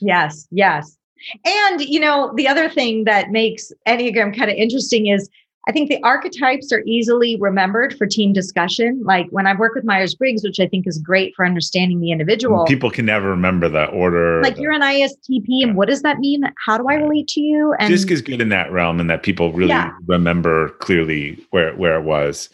[0.00, 0.96] Yes yes.
[1.44, 5.28] And you know the other thing that makes enneagram kind of interesting is
[5.68, 9.02] I think the archetypes are easily remembered for team discussion.
[9.04, 12.12] Like when I work with Myers Briggs, which I think is great for understanding the
[12.12, 12.64] individual.
[12.66, 14.42] People can never remember that order.
[14.42, 15.66] Like the, you're an ISTP, yeah.
[15.66, 16.44] and what does that mean?
[16.64, 17.74] How do I relate to you?
[17.80, 19.90] And DISC is good in that realm, and that people really yeah.
[20.06, 22.48] remember clearly where where it was.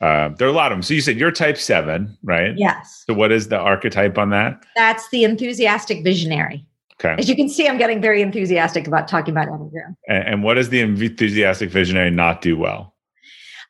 [0.00, 0.82] Uh, there are a lot of them.
[0.82, 2.52] So you said you're type seven, right?
[2.56, 3.04] Yes.
[3.06, 4.64] So what is the archetype on that?
[4.76, 6.64] That's the enthusiastic visionary.
[7.00, 7.14] Okay.
[7.18, 9.94] As you can see, I'm getting very enthusiastic about talking about Enneagram.
[10.08, 12.94] And, and what does the enthusiastic visionary not do well?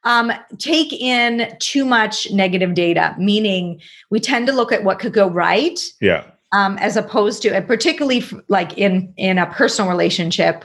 [0.05, 5.13] Um, take in too much negative data, meaning we tend to look at what could
[5.13, 5.79] go right.
[6.01, 6.25] Yeah.
[6.53, 10.65] Um, as opposed to, particularly like in in a personal relationship,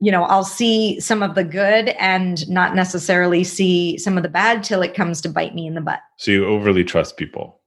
[0.00, 4.28] you know, I'll see some of the good and not necessarily see some of the
[4.28, 6.00] bad till it comes to bite me in the butt.
[6.16, 7.60] So you overly trust people.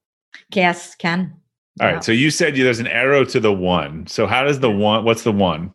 [0.53, 1.34] Yes, can.
[1.80, 1.94] All yeah.
[1.96, 2.04] right.
[2.04, 4.06] So you said you there's an arrow to the one.
[4.08, 5.74] So how does the one, what's the one?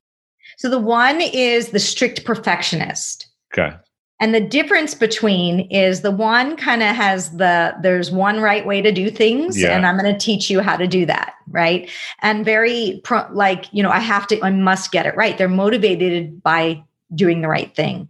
[0.57, 3.29] So the one is the strict perfectionist.
[3.53, 3.75] Okay.
[4.21, 8.83] And the difference between is the one kind of has the there's one right way
[8.83, 9.77] to do things, yeah.
[9.77, 11.89] and I'm going to teach you how to do that, right?
[12.21, 15.39] And very pro, like you know I have to I must get it right.
[15.39, 16.83] They're motivated by
[17.15, 18.09] doing the right thing.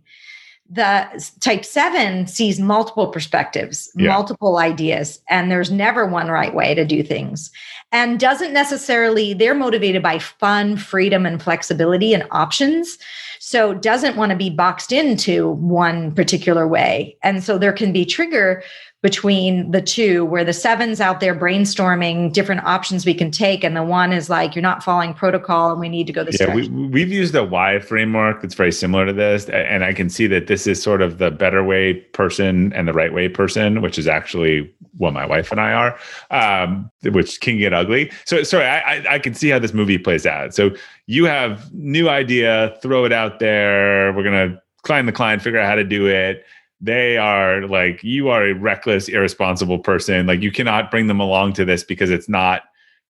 [0.70, 1.06] The
[1.40, 4.08] type seven sees multiple perspectives, Yeah.
[4.12, 7.50] multiple ideas, and there's never one right way to do things.
[7.90, 12.98] And doesn't necessarily, they're motivated by fun, freedom, and flexibility and options.
[13.38, 17.16] So doesn't want to be boxed into one particular way.
[17.22, 18.62] And so there can be trigger
[19.02, 23.76] between the two where the seven's out there brainstorming different options we can take and
[23.76, 26.52] the one is like you're not following protocol and we need to go this yeah,
[26.52, 29.48] we, we've used a Y framework that's very similar to this.
[29.48, 32.92] And I can see that this is sort of the better way person and the
[32.92, 35.98] right way person, which is actually what my wife and I are,
[36.30, 38.10] um, which can get ugly.
[38.24, 40.54] So, sorry, I, I, I can see how this movie plays out.
[40.54, 40.70] So,
[41.06, 44.12] you have new idea, throw it out there.
[44.12, 46.44] We're going to find the client, figure out how to do it.
[46.80, 50.26] They are like, you are a reckless, irresponsible person.
[50.26, 52.62] Like, you cannot bring them along to this because it's not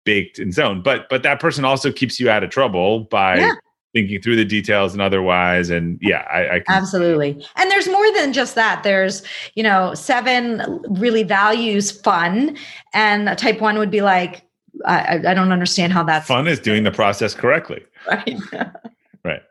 [0.05, 0.83] baked in zone.
[0.83, 3.53] But but that person also keeps you out of trouble by Yeah.
[3.95, 5.71] thinking through the details and otherwise.
[5.71, 7.43] And yeah, I, I can Absolutely.
[7.57, 8.83] And there's more than just that.
[8.83, 9.23] There's,
[9.55, 12.59] you know, seven really values fun.
[12.93, 14.43] And a type one would be like,
[14.85, 17.83] I, I- I don't understand how that's fun is doing the process correctly.
[18.07, 18.37] Right
[19.25, 19.43] right.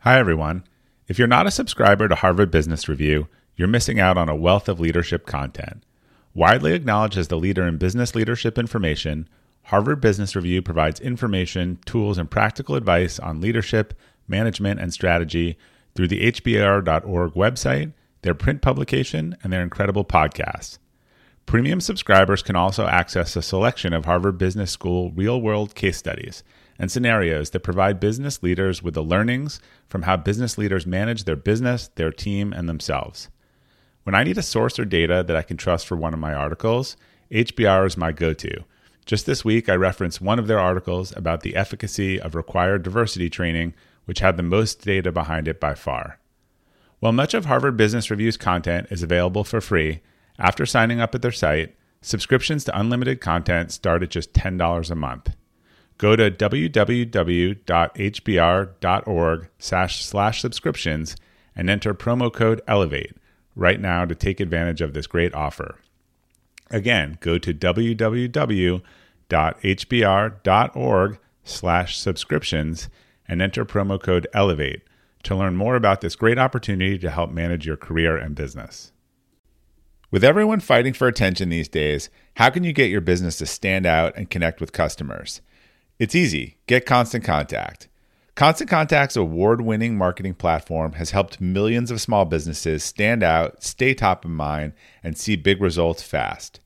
[0.00, 0.64] Hi, everyone.
[1.08, 4.68] If you're not a subscriber to Harvard Business Review, you're missing out on a wealth
[4.68, 5.82] of leadership content.
[6.34, 9.26] Widely acknowledged as the leader in business leadership information,
[9.64, 13.94] Harvard Business Review provides information, tools, and practical advice on leadership,
[14.28, 15.56] management, and strategy
[15.94, 20.76] through the HBR.org website, their print publication, and their incredible podcasts.
[21.46, 26.44] Premium subscribers can also access a selection of Harvard Business School real world case studies
[26.78, 31.36] and scenarios that provide business leaders with the learnings from how business leaders manage their
[31.36, 33.28] business, their team, and themselves.
[34.04, 36.32] When I need a source or data that I can trust for one of my
[36.32, 36.96] articles,
[37.30, 38.64] HBR is my go to.
[39.04, 43.28] Just this week, I referenced one of their articles about the efficacy of required diversity
[43.28, 46.18] training, which had the most data behind it by far.
[47.00, 50.00] While much of Harvard Business Review's content is available for free,
[50.38, 54.94] after signing up at their site, subscriptions to unlimited content start at just $10 a
[54.94, 55.34] month.
[55.98, 57.58] Go to www.hbr.org
[59.58, 61.16] slash slash subscriptions
[61.56, 63.16] and enter promo code ELEVATE
[63.56, 65.80] right now to take advantage of this great offer.
[66.70, 68.78] Again, go to www.hbr.org
[71.44, 72.88] slash subscriptions
[73.26, 74.82] and enter promo code ELEVATE
[75.24, 78.92] to learn more about this great opportunity to help manage your career and business.
[80.10, 83.84] With everyone fighting for attention these days, how can you get your business to stand
[83.84, 85.42] out and connect with customers?
[85.98, 86.58] It's easy.
[86.68, 87.88] Get Constant Contact.
[88.36, 93.94] Constant Contact's award winning marketing platform has helped millions of small businesses stand out, stay
[93.94, 96.60] top of mind, and see big results fast.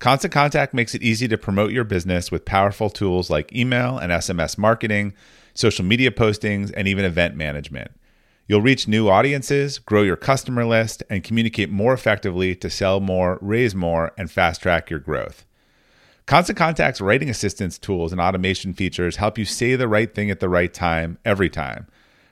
[0.00, 4.10] Constant Contact makes it easy to promote your business with powerful tools like email and
[4.10, 5.14] SMS marketing,
[5.54, 7.92] social media postings, and even event management.
[8.48, 13.38] You'll reach new audiences, grow your customer list, and communicate more effectively to sell more,
[13.40, 15.46] raise more, and fast track your growth.
[16.26, 20.40] Constant Contact's writing assistance tools and automation features help you say the right thing at
[20.40, 21.88] the right time every time.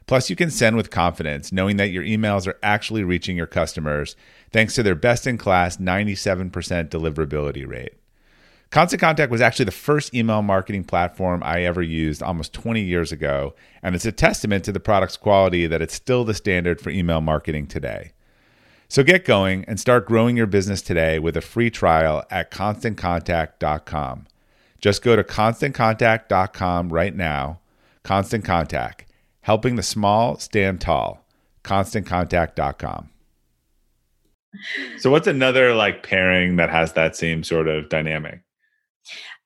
[0.07, 4.17] Plus, you can send with confidence, knowing that your emails are actually reaching your customers
[4.53, 6.51] thanks to their best in class 97%
[6.89, 7.95] deliverability rate.
[8.71, 13.11] Constant Contact was actually the first email marketing platform I ever used almost 20 years
[13.11, 16.91] ago, and it's a testament to the product's quality that it's still the standard for
[16.91, 18.13] email marketing today.
[18.91, 24.27] So get going and start growing your business today with a free trial at constantcontact.com.
[24.81, 27.61] Just go to constantcontact.com right now.
[28.03, 29.05] Constant Contact,
[29.43, 31.25] helping the small stand tall.
[31.63, 33.11] ConstantContact.com.
[34.99, 38.41] So, what's another like pairing that has that same sort of dynamic?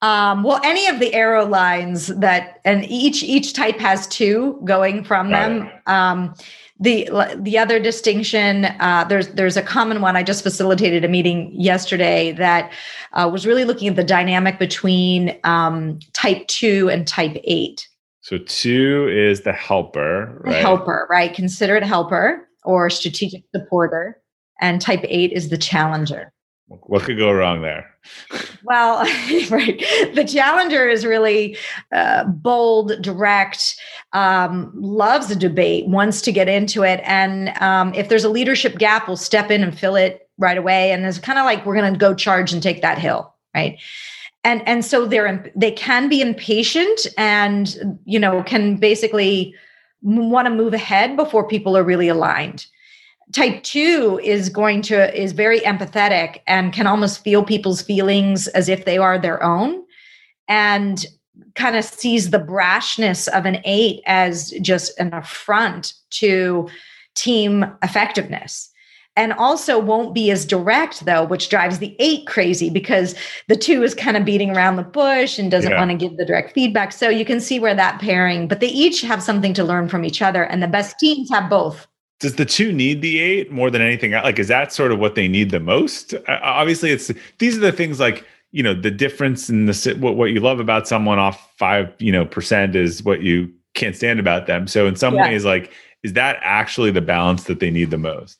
[0.00, 5.04] Um, well, any of the arrow lines that, and each each type has two going
[5.04, 5.70] from Got them.
[5.86, 6.34] Um,
[6.80, 7.08] the
[7.38, 10.16] the other distinction, uh, there's there's a common one.
[10.16, 12.72] I just facilitated a meeting yesterday that
[13.12, 17.88] uh, was really looking at the dynamic between um, type two and type eight.
[18.22, 20.60] So, two is the helper, The right?
[20.62, 21.32] helper, right?
[21.32, 24.20] Considerate helper or strategic supporter,
[24.60, 26.32] and type eight is the challenger.
[26.68, 27.90] What could go wrong there?
[28.66, 29.00] Well,
[29.50, 29.78] right.
[30.14, 31.58] The challenger is really
[31.92, 33.76] uh, bold, direct,
[34.14, 37.00] um, loves a debate, wants to get into it.
[37.04, 40.92] And um, if there's a leadership gap, we'll step in and fill it right away.
[40.92, 43.78] And it's kind of like we're going to go charge and take that hill, right?
[44.44, 49.54] And and so they're they can be impatient and you know can basically
[50.00, 52.66] want to move ahead before people are really aligned
[53.32, 58.68] type 2 is going to is very empathetic and can almost feel people's feelings as
[58.68, 59.82] if they are their own
[60.48, 61.06] and
[61.54, 66.68] kind of sees the brashness of an 8 as just an affront to
[67.14, 68.70] team effectiveness.
[69.16, 73.14] And also won't be as direct though which drives the eight crazy because
[73.46, 75.78] the two is kind of beating around the bush and doesn't yeah.
[75.78, 76.90] want to give the direct feedback.
[76.90, 80.04] So you can see where that pairing but they each have something to learn from
[80.04, 81.86] each other and the best teams have both
[82.24, 85.14] does the two need the eight more than anything like is that sort of what
[85.14, 86.14] they need the most?
[86.14, 90.16] Uh, obviously it's these are the things like you know the difference in the what,
[90.16, 94.18] what you love about someone off five you know percent is what you can't stand
[94.18, 94.66] about them.
[94.66, 95.28] So in some yeah.
[95.28, 95.70] ways like
[96.02, 98.38] is that actually the balance that they need the most?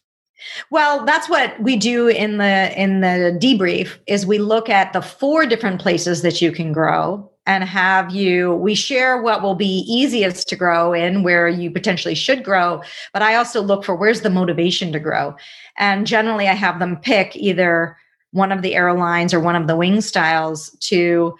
[0.70, 5.02] Well, that's what we do in the in the debrief is we look at the
[5.02, 9.84] four different places that you can grow and have you we share what will be
[9.88, 12.82] easiest to grow in where you potentially should grow,
[13.12, 15.34] but I also look for where's the motivation to grow.
[15.78, 17.96] And generally I have them pick either
[18.32, 21.36] one of the arrow lines or one of the wing styles to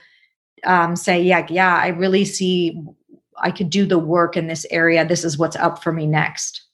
[0.64, 2.80] um, say, yeah, yeah, I really see
[3.38, 5.04] I could do the work in this area.
[5.04, 6.64] This is what's up for me next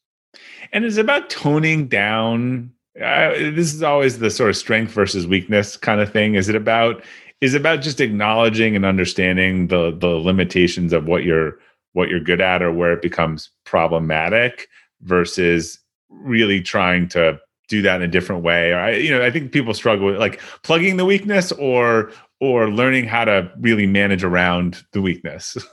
[0.72, 2.70] and it's about toning down
[3.00, 6.56] uh, this is always the sort of strength versus weakness kind of thing is it
[6.56, 7.02] about
[7.40, 11.58] is about just acknowledging and understanding the the limitations of what you're
[11.92, 14.68] what you're good at or where it becomes problematic
[15.02, 15.78] versus
[16.08, 17.38] really trying to
[17.68, 20.18] do that in a different way or I, you know i think people struggle with
[20.18, 25.56] like plugging the weakness or or learning how to really manage around the weakness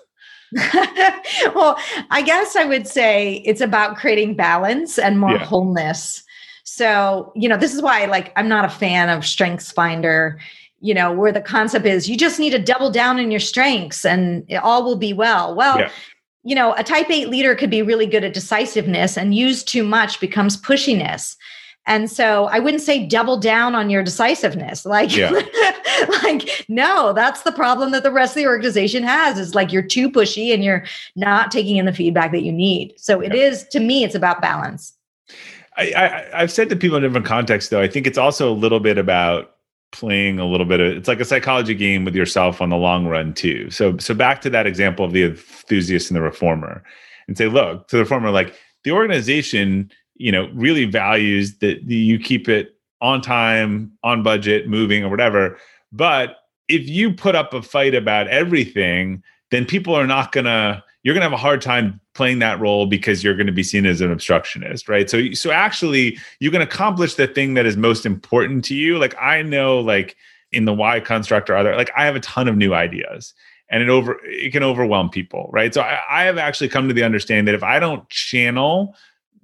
[1.53, 1.77] well,
[2.09, 5.43] I guess I would say it's about creating balance and more yeah.
[5.43, 6.23] wholeness.
[6.63, 10.39] So, you know, this is why like I'm not a fan of strengths finder,
[10.79, 14.05] you know, where the concept is you just need to double down in your strengths
[14.05, 15.55] and it all will be well.
[15.55, 15.91] Well, yeah.
[16.43, 19.83] you know, a type 8 leader could be really good at decisiveness and use too
[19.83, 21.35] much becomes pushiness.
[21.87, 24.85] And so I wouldn't say double down on your decisiveness.
[24.85, 25.31] Like, yeah.
[26.23, 29.81] like, no, that's the problem that the rest of the organization has is like you're
[29.81, 30.83] too pushy and you're
[31.15, 32.93] not taking in the feedback that you need.
[32.97, 33.41] So it yeah.
[33.41, 34.93] is to me, it's about balance.
[35.77, 38.53] I, I, have said to people in different contexts, though, I think it's also a
[38.53, 39.56] little bit about
[39.91, 43.07] playing a little bit of it's like a psychology game with yourself on the long
[43.07, 43.69] run too.
[43.69, 46.83] So so back to that example of the enthusiast and the reformer
[47.27, 52.19] and say, look, to the reformer, like the organization you know really values that you
[52.19, 55.57] keep it on time on budget moving or whatever
[55.91, 59.21] but if you put up a fight about everything
[59.51, 63.23] then people are not gonna you're gonna have a hard time playing that role because
[63.23, 67.15] you're going to be seen as an obstructionist right so so actually you can accomplish
[67.15, 70.17] the thing that is most important to you like i know like
[70.51, 73.33] in the why construct or other like i have a ton of new ideas
[73.69, 76.93] and it over it can overwhelm people right so I, I have actually come to
[76.93, 78.95] the understanding that if i don't channel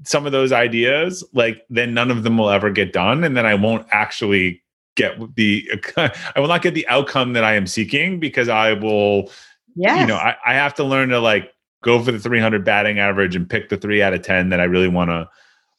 [0.03, 3.23] some of those ideas, like then none of them will ever get done.
[3.23, 4.61] And then I won't actually
[4.95, 9.31] get the, I will not get the outcome that I am seeking because I will,
[9.75, 9.99] yes.
[9.99, 11.52] you know, I, I have to learn to like
[11.83, 14.63] go for the 300 batting average and pick the three out of 10 that I
[14.63, 15.29] really want to,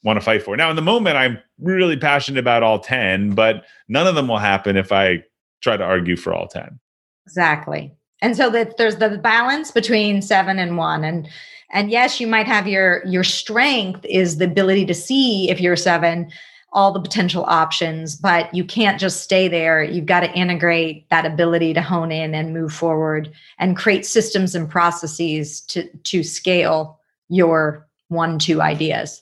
[0.03, 0.55] want to fight for.
[0.55, 4.37] Now, in the moment, I'm really passionate about all 10, but none of them will
[4.37, 5.23] happen if I
[5.61, 6.79] try to argue for all 10.
[7.25, 7.93] Exactly.
[8.21, 11.03] And so that there's the balance between seven and one.
[11.03, 11.27] And
[11.71, 15.75] and yes you might have your your strength is the ability to see if you're
[15.75, 16.31] seven
[16.75, 19.81] all the potential options but you can't just stay there.
[19.81, 24.53] You've got to integrate that ability to hone in and move forward and create systems
[24.53, 26.99] and processes to to scale
[27.29, 29.21] your one two ideas.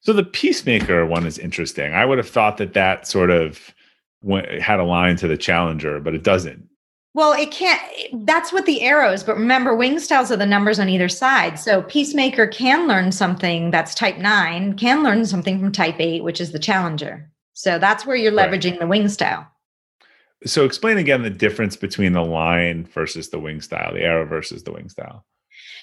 [0.00, 1.92] So the peacemaker one is interesting.
[1.92, 3.74] I would have thought that that sort of
[4.22, 6.66] went, had a line to the challenger but it doesn't
[7.14, 7.80] well, it can't,
[8.26, 11.60] that's what the arrows, but remember, wing styles are the numbers on either side.
[11.60, 16.40] So Peacemaker can learn something that's type nine, can learn something from type eight, which
[16.40, 17.30] is the challenger.
[17.52, 18.80] So that's where you're leveraging right.
[18.80, 19.48] the wing style.
[20.44, 24.64] So explain again the difference between the line versus the wing style, the arrow versus
[24.64, 25.24] the wing style.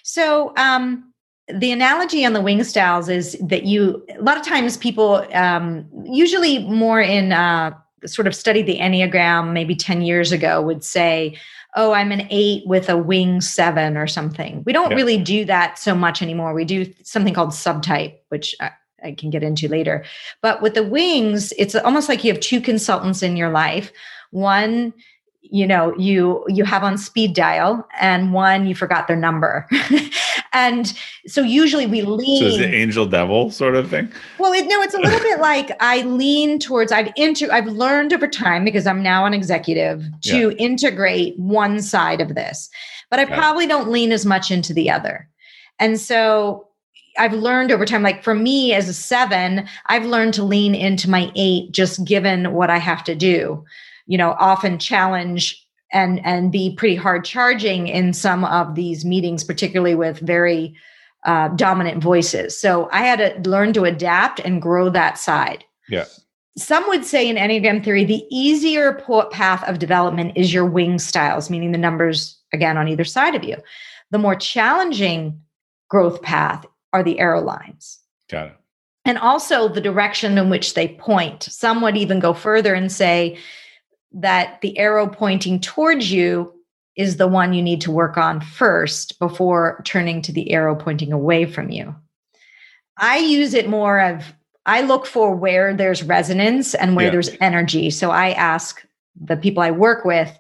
[0.04, 1.14] So, um,
[1.48, 5.86] the analogy on the wing styles is that you a lot of times people um,
[6.06, 7.72] usually more in uh,
[8.06, 11.38] sort of studied the Enneagram maybe 10 years ago would say,
[11.76, 14.64] oh, I'm an eight with a wing seven or something.
[14.66, 14.98] We don't yeah.
[14.98, 16.54] really do that so much anymore.
[16.54, 18.72] We do something called subtype, which I,
[19.04, 20.04] I can get into later.
[20.42, 23.92] But with the wings, it's almost like you have two consultants in your life.
[24.32, 24.94] One
[25.44, 29.68] you know you you have on speed dial and one you forgot their number
[30.54, 30.98] and
[31.28, 34.12] so usually we lean so is the angel devil sort of thing?
[34.38, 38.14] Well it, no it's a little bit like i lean towards i've inter i've learned
[38.14, 40.56] over time because i'm now an executive to yeah.
[40.58, 42.70] integrate one side of this.
[43.10, 45.28] But i probably don't lean as much into the other.
[45.80, 46.68] And so
[47.18, 51.10] I've learned over time, like for me as a seven, I've learned to lean into
[51.10, 53.64] my eight just given what I have to do.
[54.08, 59.44] You know often challenge and and be pretty hard charging in some of these meetings
[59.44, 60.76] particularly with very
[61.26, 62.60] uh, dominant voices.
[62.60, 65.64] So I had to learn to adapt and grow that side.
[65.88, 66.06] Yeah.
[66.58, 68.94] Some would say in Enneagram theory, the easier
[69.32, 73.44] path of development is your wing styles, meaning the numbers again on either side of
[73.44, 73.56] you.
[74.12, 75.40] The more challenging
[75.90, 78.00] growth path are the arrow lines.
[78.30, 78.58] Got it.
[79.06, 81.44] And also the direction in which they point.
[81.44, 83.38] Some would even go further and say
[84.14, 86.54] that the arrow pointing towards you
[86.96, 91.14] is the one you need to work on first before turning to the arrow pointing
[91.14, 91.96] away from you.
[92.98, 94.34] I use it more of
[94.66, 97.12] I look for where there's resonance and where yeah.
[97.12, 97.90] there's energy.
[97.90, 98.86] So I ask
[99.20, 100.38] the people I work with,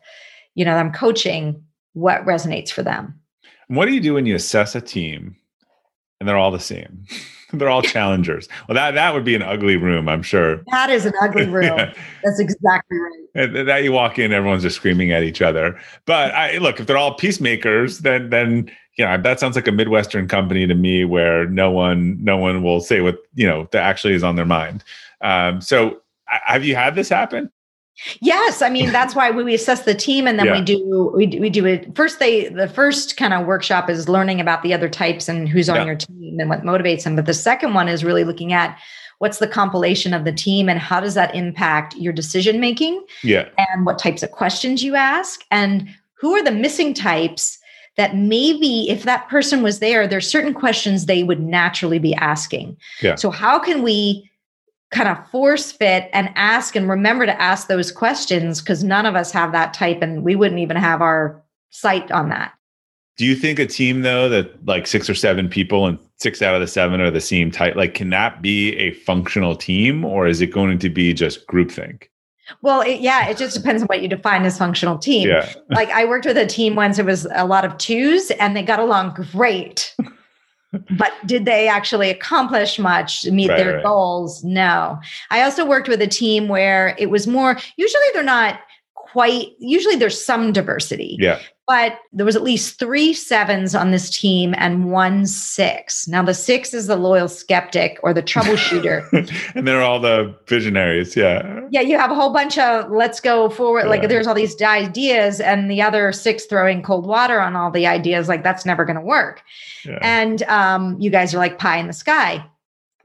[0.53, 1.63] you know, I'm coaching,
[1.93, 3.19] what resonates for them.
[3.67, 5.35] What do you do when you assess a team
[6.21, 7.03] and they're all the same?
[7.53, 8.47] they're all challengers.
[8.67, 10.61] Well, that that would be an ugly room, I'm sure.
[10.71, 11.63] That is an ugly room.
[11.63, 11.93] yeah.
[12.23, 13.27] That's exactly right.
[13.33, 15.79] And that you walk in, everyone's just screaming at each other.
[16.05, 19.71] But I look, if they're all peacemakers, then then you know that sounds like a
[19.71, 23.83] midwestern company to me, where no one no one will say what you know that
[23.83, 24.83] actually is on their mind.
[25.21, 27.51] Um, so, have you had this happen?
[28.19, 30.59] Yes, I mean that's why we assess the team, and then yeah.
[30.59, 32.19] we do we do, we do it first.
[32.19, 35.77] They the first kind of workshop is learning about the other types and who's on
[35.77, 35.85] yeah.
[35.85, 37.15] your team and what motivates them.
[37.15, 38.77] But the second one is really looking at
[39.19, 43.05] what's the compilation of the team and how does that impact your decision making.
[43.23, 47.59] Yeah, and what types of questions you ask, and who are the missing types
[47.97, 52.77] that maybe if that person was there, there's certain questions they would naturally be asking.
[53.01, 53.15] Yeah.
[53.15, 54.30] So how can we
[54.91, 59.15] kind of force fit and ask and remember to ask those questions because none of
[59.15, 62.53] us have that type and we wouldn't even have our sight on that.
[63.17, 66.55] Do you think a team though that like six or seven people and six out
[66.55, 70.27] of the seven are the same type, like can that be a functional team or
[70.27, 72.03] is it going to be just groupthink?
[72.61, 75.29] Well, it, yeah, it just depends on what you define as functional team.
[75.29, 75.53] Yeah.
[75.69, 78.63] like I worked with a team once, it was a lot of twos and they
[78.63, 79.95] got along great
[80.91, 83.83] but did they actually accomplish much meet right, their right.
[83.83, 84.99] goals no
[85.29, 88.59] i also worked with a team where it was more usually they're not
[89.11, 91.39] quite usually there's some diversity yeah
[91.71, 96.05] but there was at least three sevens on this team and one six.
[96.05, 99.07] Now the six is the loyal skeptic or the troubleshooter.
[99.55, 101.15] and they're all the visionaries.
[101.15, 101.61] Yeah.
[101.69, 101.79] Yeah.
[101.79, 103.83] You have a whole bunch of let's go forward.
[103.83, 103.89] Yeah.
[103.89, 107.87] Like there's all these ideas and the other six throwing cold water on all the
[107.87, 108.27] ideas.
[108.27, 109.41] Like that's never going to work.
[109.85, 109.99] Yeah.
[110.01, 112.45] And um, you guys are like pie in the sky.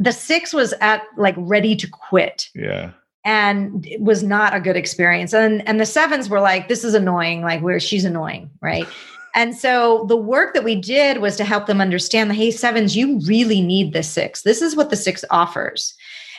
[0.00, 2.48] The six was at like ready to quit.
[2.52, 2.90] Yeah
[3.26, 5.34] and it was not a good experience.
[5.34, 8.86] And and the sevens were like, this is annoying, like where she's annoying, right?
[9.34, 12.96] And so the work that we did was to help them understand the hey, sevens,
[12.96, 14.40] you really need the six.
[14.40, 15.94] This is what the six offers.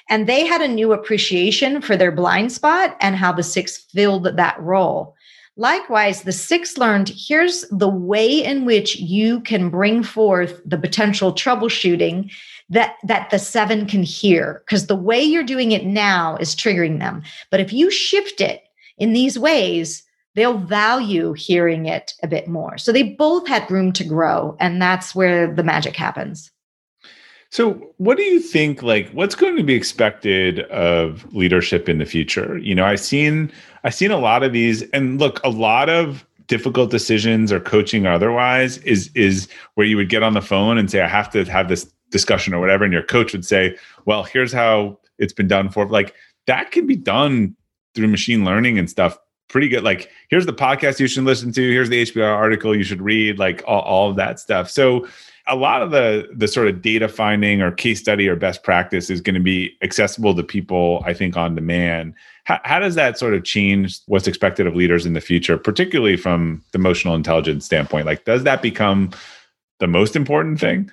[0.10, 4.36] And they had a new appreciation for their blind spot and how the six filled
[4.38, 5.16] that role.
[5.58, 11.32] Likewise, the six learned here's the way in which you can bring forth the potential
[11.32, 12.32] troubleshooting
[12.70, 17.00] that that the seven can hear because the way you're doing it now is triggering
[17.00, 17.24] them.
[17.50, 18.64] But if you shift it
[18.98, 20.04] in these ways
[20.36, 22.78] they'll value hearing it a bit more.
[22.78, 26.52] So they both had room to grow and that's where the magic happens.
[27.50, 32.06] So what do you think like what's going to be expected of leadership in the
[32.06, 32.58] future?
[32.60, 33.52] You know i've seen
[33.84, 38.06] i've seen a lot of these and look a lot of difficult decisions or coaching
[38.06, 41.30] or otherwise is is where you would get on the phone and say i have
[41.30, 45.34] to have this discussion or whatever and your coach would say well here's how it's
[45.34, 46.14] been done for like
[46.46, 47.56] that can be done
[47.96, 49.84] through machine learning and stuff pretty good.
[49.84, 53.40] Like here's the podcast you should listen to here's the hbr article you should read
[53.40, 54.70] like all, all of that stuff.
[54.70, 55.08] So
[55.48, 59.10] a lot of the the sort of data finding or case study or best practice
[59.10, 62.14] is going to be accessible to people i think on demand.
[62.44, 66.18] How, how does that sort of change what's expected of leaders in the future particularly
[66.18, 68.06] from the emotional intelligence standpoint?
[68.06, 69.12] Like does that become
[69.80, 70.92] the most important thing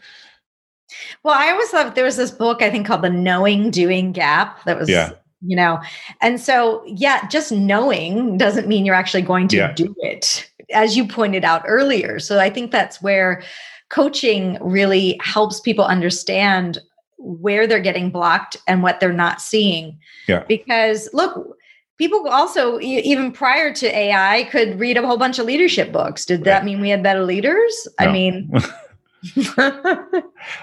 [1.22, 4.62] well, I always loved there was this book I think called The Knowing Doing Gap
[4.64, 5.11] that was yeah.
[5.43, 5.80] you know.
[6.20, 9.72] And so yeah, just knowing doesn't mean you're actually going to yeah.
[9.72, 12.18] do it as you pointed out earlier.
[12.18, 13.43] So I think that's where
[13.91, 16.78] coaching really helps people understand
[17.18, 19.99] where they're getting blocked and what they're not seeing.
[20.28, 20.45] Yeah.
[20.47, 21.57] Because look,
[21.97, 26.24] people also even prior to AI could read a whole bunch of leadership books.
[26.26, 27.89] Did that mean we had better leaders?
[28.01, 28.07] No.
[28.07, 28.53] I mean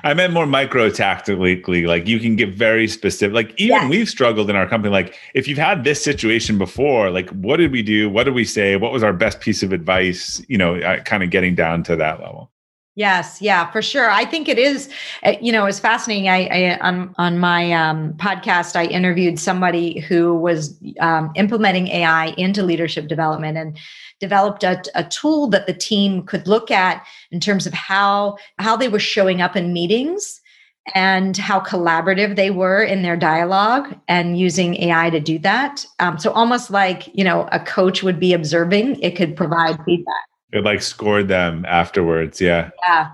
[0.03, 1.85] I meant more micro tactically.
[1.85, 3.33] Like you can get very specific.
[3.33, 3.89] Like even yes.
[3.89, 4.91] we've struggled in our company.
[4.91, 8.09] Like if you've had this situation before, like what did we do?
[8.09, 8.75] What did we say?
[8.75, 10.43] What was our best piece of advice?
[10.47, 12.50] You know, kind of getting down to that level.
[12.95, 14.09] Yes, yeah, for sure.
[14.11, 14.89] I think it is.
[15.23, 16.27] Uh, you know, it's fascinating.
[16.27, 22.27] I, I on on my um, podcast, I interviewed somebody who was um, implementing AI
[22.37, 23.77] into leadership development and
[24.19, 28.75] developed a, a tool that the team could look at in terms of how how
[28.75, 30.41] they were showing up in meetings
[30.93, 35.85] and how collaborative they were in their dialogue and using AI to do that.
[35.99, 40.30] Um, so almost like you know a coach would be observing, it could provide feedback.
[40.51, 42.41] It like scored them afterwards.
[42.41, 42.71] Yeah.
[42.83, 43.11] Yeah.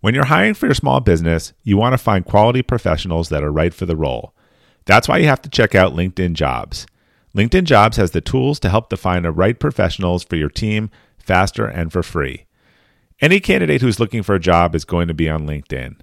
[0.00, 3.52] When you're hiring for your small business, you want to find quality professionals that are
[3.52, 4.34] right for the role.
[4.84, 6.86] That's why you have to check out LinkedIn Jobs.
[7.36, 11.66] LinkedIn Jobs has the tools to help define the right professionals for your team faster
[11.66, 12.46] and for free.
[13.20, 16.00] Any candidate who's looking for a job is going to be on LinkedIn.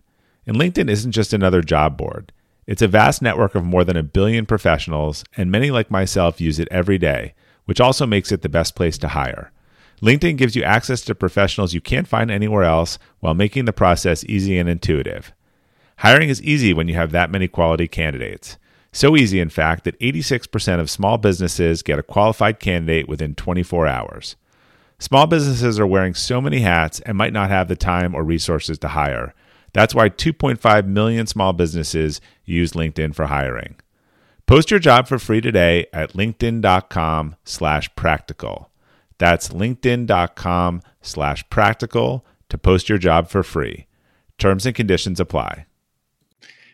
[0.47, 2.31] And LinkedIn isn't just another job board.
[2.65, 6.57] It's a vast network of more than a billion professionals, and many like myself use
[6.57, 7.33] it every day,
[7.65, 9.51] which also makes it the best place to hire.
[10.01, 14.23] LinkedIn gives you access to professionals you can't find anywhere else while making the process
[14.25, 15.33] easy and intuitive.
[15.97, 18.57] Hiring is easy when you have that many quality candidates.
[18.91, 23.87] So easy, in fact, that 86% of small businesses get a qualified candidate within 24
[23.87, 24.35] hours.
[24.97, 28.77] Small businesses are wearing so many hats and might not have the time or resources
[28.79, 29.33] to hire.
[29.73, 33.75] That's why 2.5 million small businesses use LinkedIn for hiring.
[34.47, 38.68] Post your job for free today at linkedin.com slash practical.
[39.19, 43.85] That's linkedin.com slash practical to post your job for free.
[44.39, 45.65] Terms and conditions apply.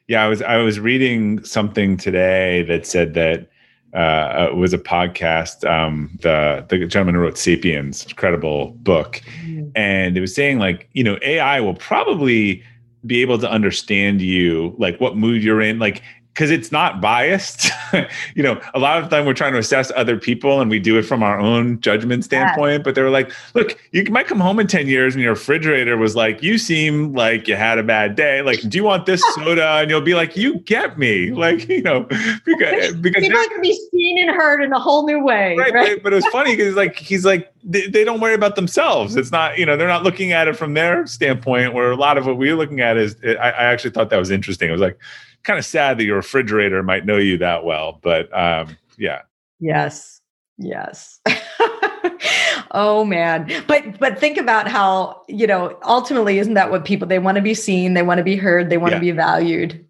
[0.08, 3.50] Yeah, I was I was reading something today that said that
[3.96, 5.68] uh, it was a podcast.
[5.68, 9.70] Um, the the gentleman who wrote *Sapiens*, incredible book, mm-hmm.
[9.76, 12.64] and it was saying like you know AI will probably
[13.06, 15.80] be able to understand you, like what mood you're in.
[15.80, 16.04] Like
[16.36, 17.72] because it's not biased.
[18.36, 20.80] you know, a lot of the time we're trying to assess other people and we
[20.80, 22.74] do it from our own judgment standpoint.
[22.74, 22.84] Yeah.
[22.84, 25.96] But they were like, look, you might come home in 10 years and your refrigerator
[25.96, 28.42] was like, you seem like you had a bad day.
[28.42, 29.66] Like, do you want this soda?
[29.66, 31.32] And you'll be like, you get me.
[31.46, 32.04] Like, you know,
[32.46, 35.56] because, because people can be seen and heard in a whole new way.
[35.56, 35.72] Right.
[35.74, 36.02] right?
[36.02, 39.16] But, it was funny because like, he's like, they, they don't worry about themselves.
[39.16, 42.18] It's not, you know, they're not looking at it from their standpoint where a lot
[42.18, 44.70] of what we're looking at is, I, I actually thought that was interesting.
[44.70, 44.98] It was like,
[45.46, 49.22] kind of sad that your refrigerator might know you that well, but um, yeah.
[49.60, 50.20] Yes.
[50.58, 51.22] Yes.
[52.72, 53.50] oh man.
[53.68, 57.42] But but think about how, you know, ultimately isn't that what people they want to
[57.42, 58.98] be seen, they want to be heard, they want yeah.
[58.98, 59.86] to be valued.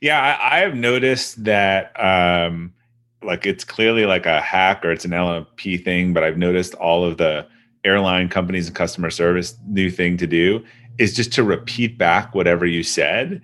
[0.00, 2.72] Yeah, I, I have noticed that um
[3.22, 7.04] like it's clearly like a hack or it's an NLP thing, but I've noticed all
[7.04, 7.46] of the
[7.84, 10.64] airline companies and customer service new thing to do
[10.98, 13.42] is just to repeat back whatever you said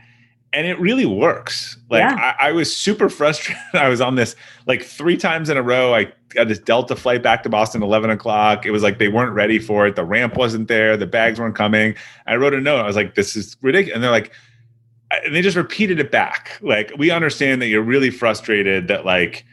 [0.52, 1.76] and it really works.
[1.88, 2.34] Like yeah.
[2.40, 3.62] I, I, was super frustrated.
[3.74, 4.34] I was on this
[4.66, 5.94] like three times in a row.
[5.94, 8.66] I got this Delta flight back to Boston, eleven o'clock.
[8.66, 9.96] It was like they weren't ready for it.
[9.96, 10.96] The ramp wasn't there.
[10.96, 11.94] The bags weren't coming.
[12.26, 12.80] I wrote a note.
[12.80, 14.32] I was like, "This is ridiculous." And they're like,
[15.24, 16.58] and they just repeated it back.
[16.60, 19.44] Like we understand that you're really frustrated that like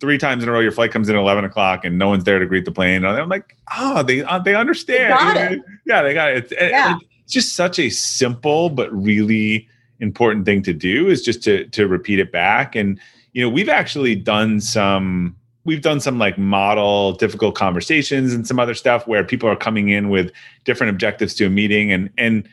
[0.00, 2.24] three times in a row your flight comes in at 11 o'clock and no one's
[2.24, 3.04] there to greet the plane.
[3.04, 5.36] And I'm like, oh, they uh, they understand.
[5.36, 6.50] They yeah, they got it.
[6.50, 6.98] It's, yeah.
[7.24, 9.68] it's just such a simple but really
[10.00, 12.74] important thing to do is just to to repeat it back.
[12.76, 13.00] And
[13.32, 18.58] you know we've actually done some we've done some like model difficult conversations and some
[18.58, 20.32] other stuff where people are coming in with
[20.64, 21.92] different objectives to a meeting.
[21.92, 22.48] And and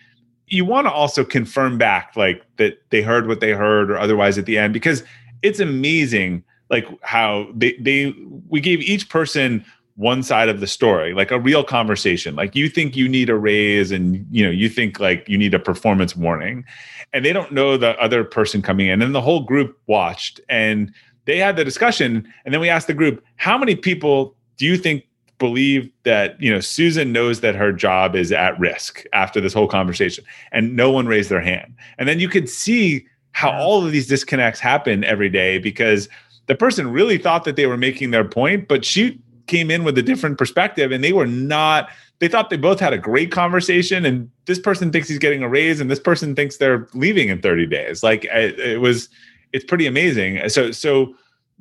[0.48, 4.38] you want to also confirm back like that they heard what they heard or otherwise
[4.38, 5.04] at the end because
[5.41, 8.14] it's amazing like how they they
[8.50, 9.64] we gave each person
[9.96, 12.36] one side of the story like a real conversation.
[12.36, 15.54] Like you think you need a raise and you know you think like you need
[15.54, 16.66] a performance warning
[17.14, 20.91] and they don't know the other person coming in and the whole group watched and
[21.26, 24.78] they had the discussion and then we asked the group how many people do you
[24.78, 25.06] think
[25.38, 29.68] believe that you know Susan knows that her job is at risk after this whole
[29.68, 30.24] conversation?
[30.52, 31.76] And no one raised their hand.
[31.98, 36.08] And then you could see how all of these disconnects happen every day because
[36.48, 39.98] the person really thought that they were making their point but she came in with
[39.98, 41.89] a different perspective and they were not
[42.20, 45.50] they thought they both had a great conversation and this person thinks he's getting a
[45.50, 48.02] raise and this person thinks they're leaving in 30 days.
[48.02, 49.10] Like it was
[49.52, 50.48] it's pretty amazing.
[50.50, 51.16] So so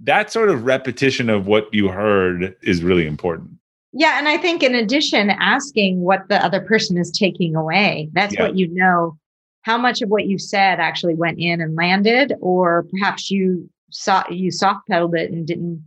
[0.05, 3.51] that sort of repetition of what you heard is really important.
[3.93, 8.35] Yeah and i think in addition asking what the other person is taking away that's
[8.35, 8.43] yeah.
[8.43, 9.19] what you know.
[9.65, 14.25] How much of what you said actually went in and landed or perhaps you saw
[14.29, 15.85] you soft pedaled it and didn't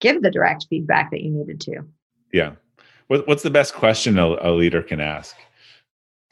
[0.00, 1.82] give the direct feedback that you needed to.
[2.32, 2.52] Yeah.
[3.08, 5.36] What, what's the best question a, a leader can ask?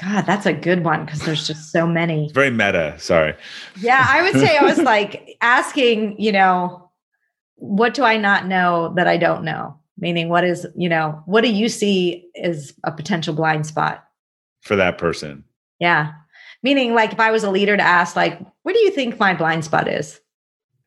[0.01, 2.25] God, that's a good one because there's just so many.
[2.25, 2.97] It's very meta.
[2.99, 3.35] Sorry.
[3.81, 6.91] Yeah, I would say I was like asking, you know,
[7.57, 9.77] what do I not know that I don't know?
[9.99, 14.05] Meaning, what is, you know, what do you see as a potential blind spot?
[14.61, 15.45] for that person.
[15.81, 16.13] Yeah.
[16.63, 19.35] Meaning, like, if I was a leader to ask, like, what do you think my
[19.35, 20.21] blind spot is?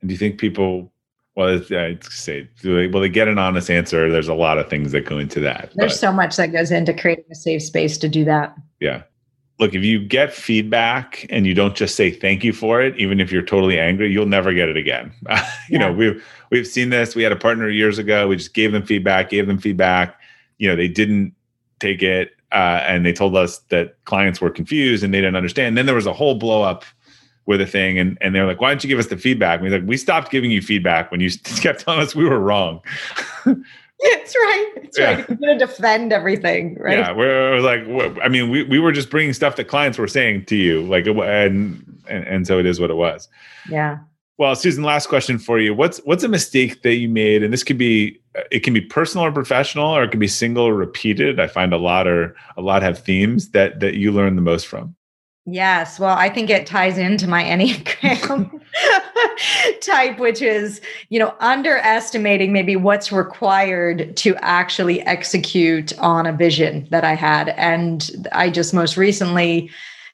[0.02, 0.91] And do you think people,
[1.36, 4.12] well, I'd say, will they get an honest answer?
[4.12, 5.72] There's a lot of things that go into that.
[5.76, 8.56] There's but, so much that goes into creating a safe space to do that.
[8.80, 9.04] Yeah.
[9.60, 13.20] Look, if you get feedback and you don't just say thank you for it, even
[13.20, 15.14] if you're totally angry, you'll never get it again.
[15.30, 15.38] you
[15.70, 15.78] yeah.
[15.80, 17.16] know, we've we've seen this.
[17.16, 18.28] We had a partner years ago.
[18.28, 20.20] We just gave them feedback, gave them feedback.
[20.58, 21.34] You know, they didn't
[21.80, 25.78] take it, uh, and they told us that clients were confused and they didn't understand.
[25.78, 26.84] then there was a whole blow up
[27.46, 29.60] with a thing and, and they're like, why don't you give us the feedback?
[29.60, 31.30] And we like, we stopped giving you feedback when you
[31.62, 32.82] kept telling us we were wrong.
[33.46, 34.72] That's right.
[34.76, 35.14] That's yeah.
[35.14, 35.30] right.
[35.30, 36.98] You're going to defend everything, right?
[36.98, 40.08] Yeah, we're, we're like, I mean, we, we were just bringing stuff that clients were
[40.08, 43.30] saying to you, like, and, and and so it is what it was.
[43.70, 44.00] Yeah.
[44.38, 45.76] Well, Susan, last question for you.
[45.76, 47.44] What's what's a mistake that you made?
[47.44, 50.28] And this could be uh, it can be personal or professional, or it can be
[50.28, 51.40] single or repeated.
[51.40, 54.66] I find a lot or a lot have themes that that you learn the most
[54.66, 54.96] from.
[55.46, 56.00] Yes.
[56.00, 58.62] Well, I think it ties into my Enneagram
[59.82, 66.88] type, which is, you know, underestimating maybe what's required to actually execute on a vision
[66.92, 67.50] that I had.
[67.50, 69.72] And I just most recently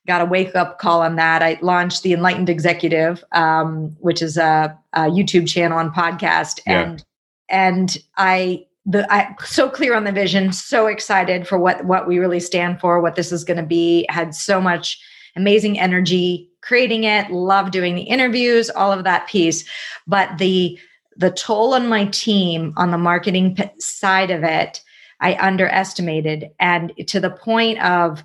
[0.07, 1.43] got a wake up call on that.
[1.43, 6.61] I launched the Enlightened Executive, um, which is a, a, YouTube channel and podcast.
[6.65, 6.81] Yeah.
[6.81, 7.05] And
[7.49, 12.17] and I the I so clear on the vision, so excited for what what we
[12.19, 14.05] really stand for, what this is going to be.
[14.09, 14.97] Had so much
[15.37, 19.63] amazing energy creating it, love doing the interviews, all of that piece.
[20.05, 20.77] But the
[21.15, 24.81] the toll on my team on the marketing p- side of it,
[25.19, 28.23] I underestimated, and to the point of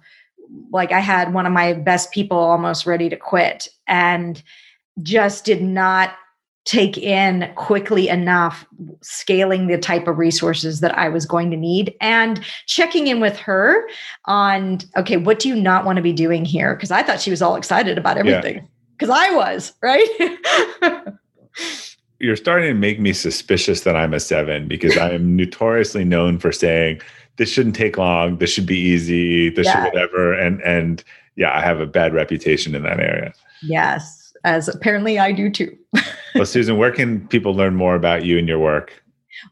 [0.70, 4.42] like I had one of my best people almost ready to quit, and
[5.02, 6.14] just did not
[6.64, 8.64] take in quickly enough
[9.00, 13.36] scaling the type of resources that I was going to need and checking in with
[13.38, 13.88] her
[14.26, 16.74] on okay what do you not want to be doing here?
[16.74, 18.68] Because I thought she was all excited about everything.
[18.96, 19.30] Because yeah.
[19.30, 20.98] I was right?
[22.20, 26.38] You're starting to make me suspicious that I'm a 7 because I am notoriously known
[26.38, 27.00] for saying
[27.36, 28.38] this shouldn't take long.
[28.38, 29.48] This should be easy.
[29.48, 29.84] This yeah.
[29.84, 30.32] should whatever.
[30.32, 31.02] And and
[31.34, 33.32] yeah I have a bad reputation in that area.
[33.62, 35.76] Yes as apparently I do too.
[36.34, 39.02] well, Susan, where can people learn more about you and your work?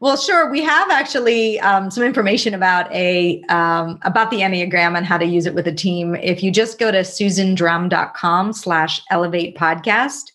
[0.00, 0.50] Well, sure.
[0.50, 5.24] We have actually um, some information about a um, about the Enneagram and how to
[5.24, 6.14] use it with a team.
[6.16, 10.32] If you just go to susandrumm.com slash elevate podcast,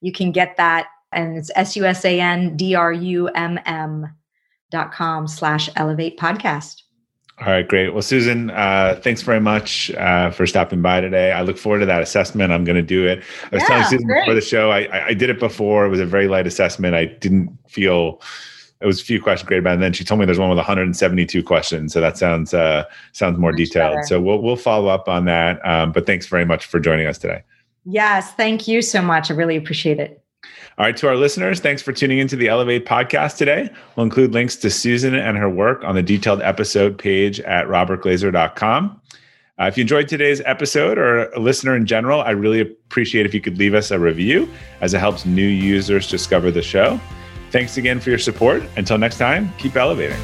[0.00, 0.86] you can get that.
[1.12, 2.56] And it's S-U-S-A-N-D-R-U-M-M
[4.70, 6.83] dot com slash elevate podcast.
[7.40, 7.92] All right, great.
[7.92, 11.32] Well, Susan, uh, thanks very much uh, for stopping by today.
[11.32, 12.52] I look forward to that assessment.
[12.52, 13.24] I'm going to do it.
[13.50, 14.20] I was yeah, telling Susan great.
[14.20, 15.84] before the show, I, I did it before.
[15.84, 16.94] It was a very light assessment.
[16.94, 18.20] I didn't feel
[18.80, 19.74] it was a few questions great about.
[19.74, 23.38] And then she told me there's one with 172 questions, so that sounds uh, sounds
[23.38, 23.94] more much detailed.
[23.94, 24.06] Better.
[24.06, 25.64] So we'll we'll follow up on that.
[25.66, 27.42] Um, but thanks very much for joining us today.
[27.84, 29.30] Yes, thank you so much.
[29.30, 30.23] I really appreciate it.
[30.76, 33.70] All right, to our listeners, thanks for tuning into the Elevate podcast today.
[33.94, 39.00] We'll include links to Susan and her work on the detailed episode page at robertglazer.com.
[39.60, 43.32] Uh, if you enjoyed today's episode or a listener in general, I really appreciate if
[43.32, 44.48] you could leave us a review
[44.80, 47.00] as it helps new users discover the show.
[47.52, 48.64] Thanks again for your support.
[48.76, 50.18] Until next time, keep elevating.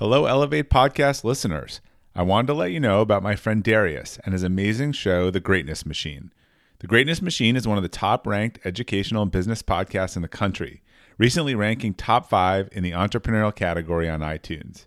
[0.00, 1.82] Hello, Elevate Podcast listeners.
[2.14, 5.40] I wanted to let you know about my friend Darius and his amazing show, The
[5.40, 6.32] Greatness Machine.
[6.78, 10.26] The Greatness Machine is one of the top ranked educational and business podcasts in the
[10.26, 10.80] country,
[11.18, 14.86] recently ranking top five in the entrepreneurial category on iTunes.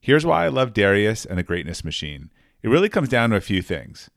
[0.00, 2.30] Here's why I love Darius and The Greatness Machine
[2.62, 4.08] it really comes down to a few things.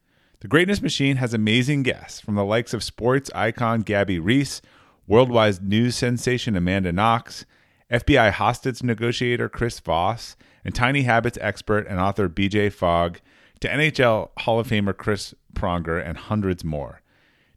[0.42, 4.62] The Greatness Machine has amazing guests from the likes of sports icon Gabby Reece,
[5.08, 7.44] worldwide news sensation Amanda Knox,
[7.92, 10.36] FBI hostage negotiator Chris Voss,
[10.66, 13.20] and Tiny Habits expert and author BJ Fogg,
[13.62, 17.02] to NHL Hall of Famer Chris Pronger, and hundreds more.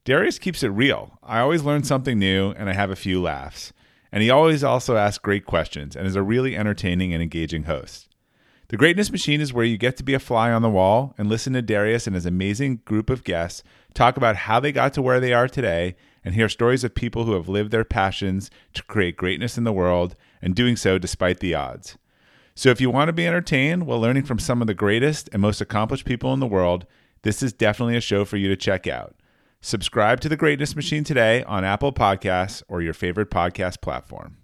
[0.04, 1.18] Darius keeps it real.
[1.22, 3.72] I always learn something new, and I have a few laughs.
[4.12, 8.08] And he always also asks great questions and is a really entertaining and engaging host.
[8.68, 11.28] The Greatness Machine is where you get to be a fly on the wall and
[11.28, 13.64] listen to Darius and his amazing group of guests
[13.94, 17.24] talk about how they got to where they are today and hear stories of people
[17.24, 21.40] who have lived their passions to create greatness in the world and doing so despite
[21.40, 21.96] the odds.
[22.54, 25.40] So, if you want to be entertained while learning from some of the greatest and
[25.40, 26.84] most accomplished people in the world,
[27.22, 29.14] this is definitely a show for you to check out.
[29.62, 34.38] Subscribe to the Greatness Machine today on Apple Podcasts or your favorite podcast platform.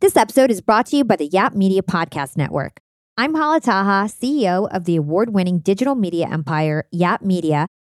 [0.00, 2.80] This episode is brought to you by the Yap Media Podcast Network.
[3.16, 7.66] I'm Hala Taha, CEO of the award winning digital media empire, Yap Media,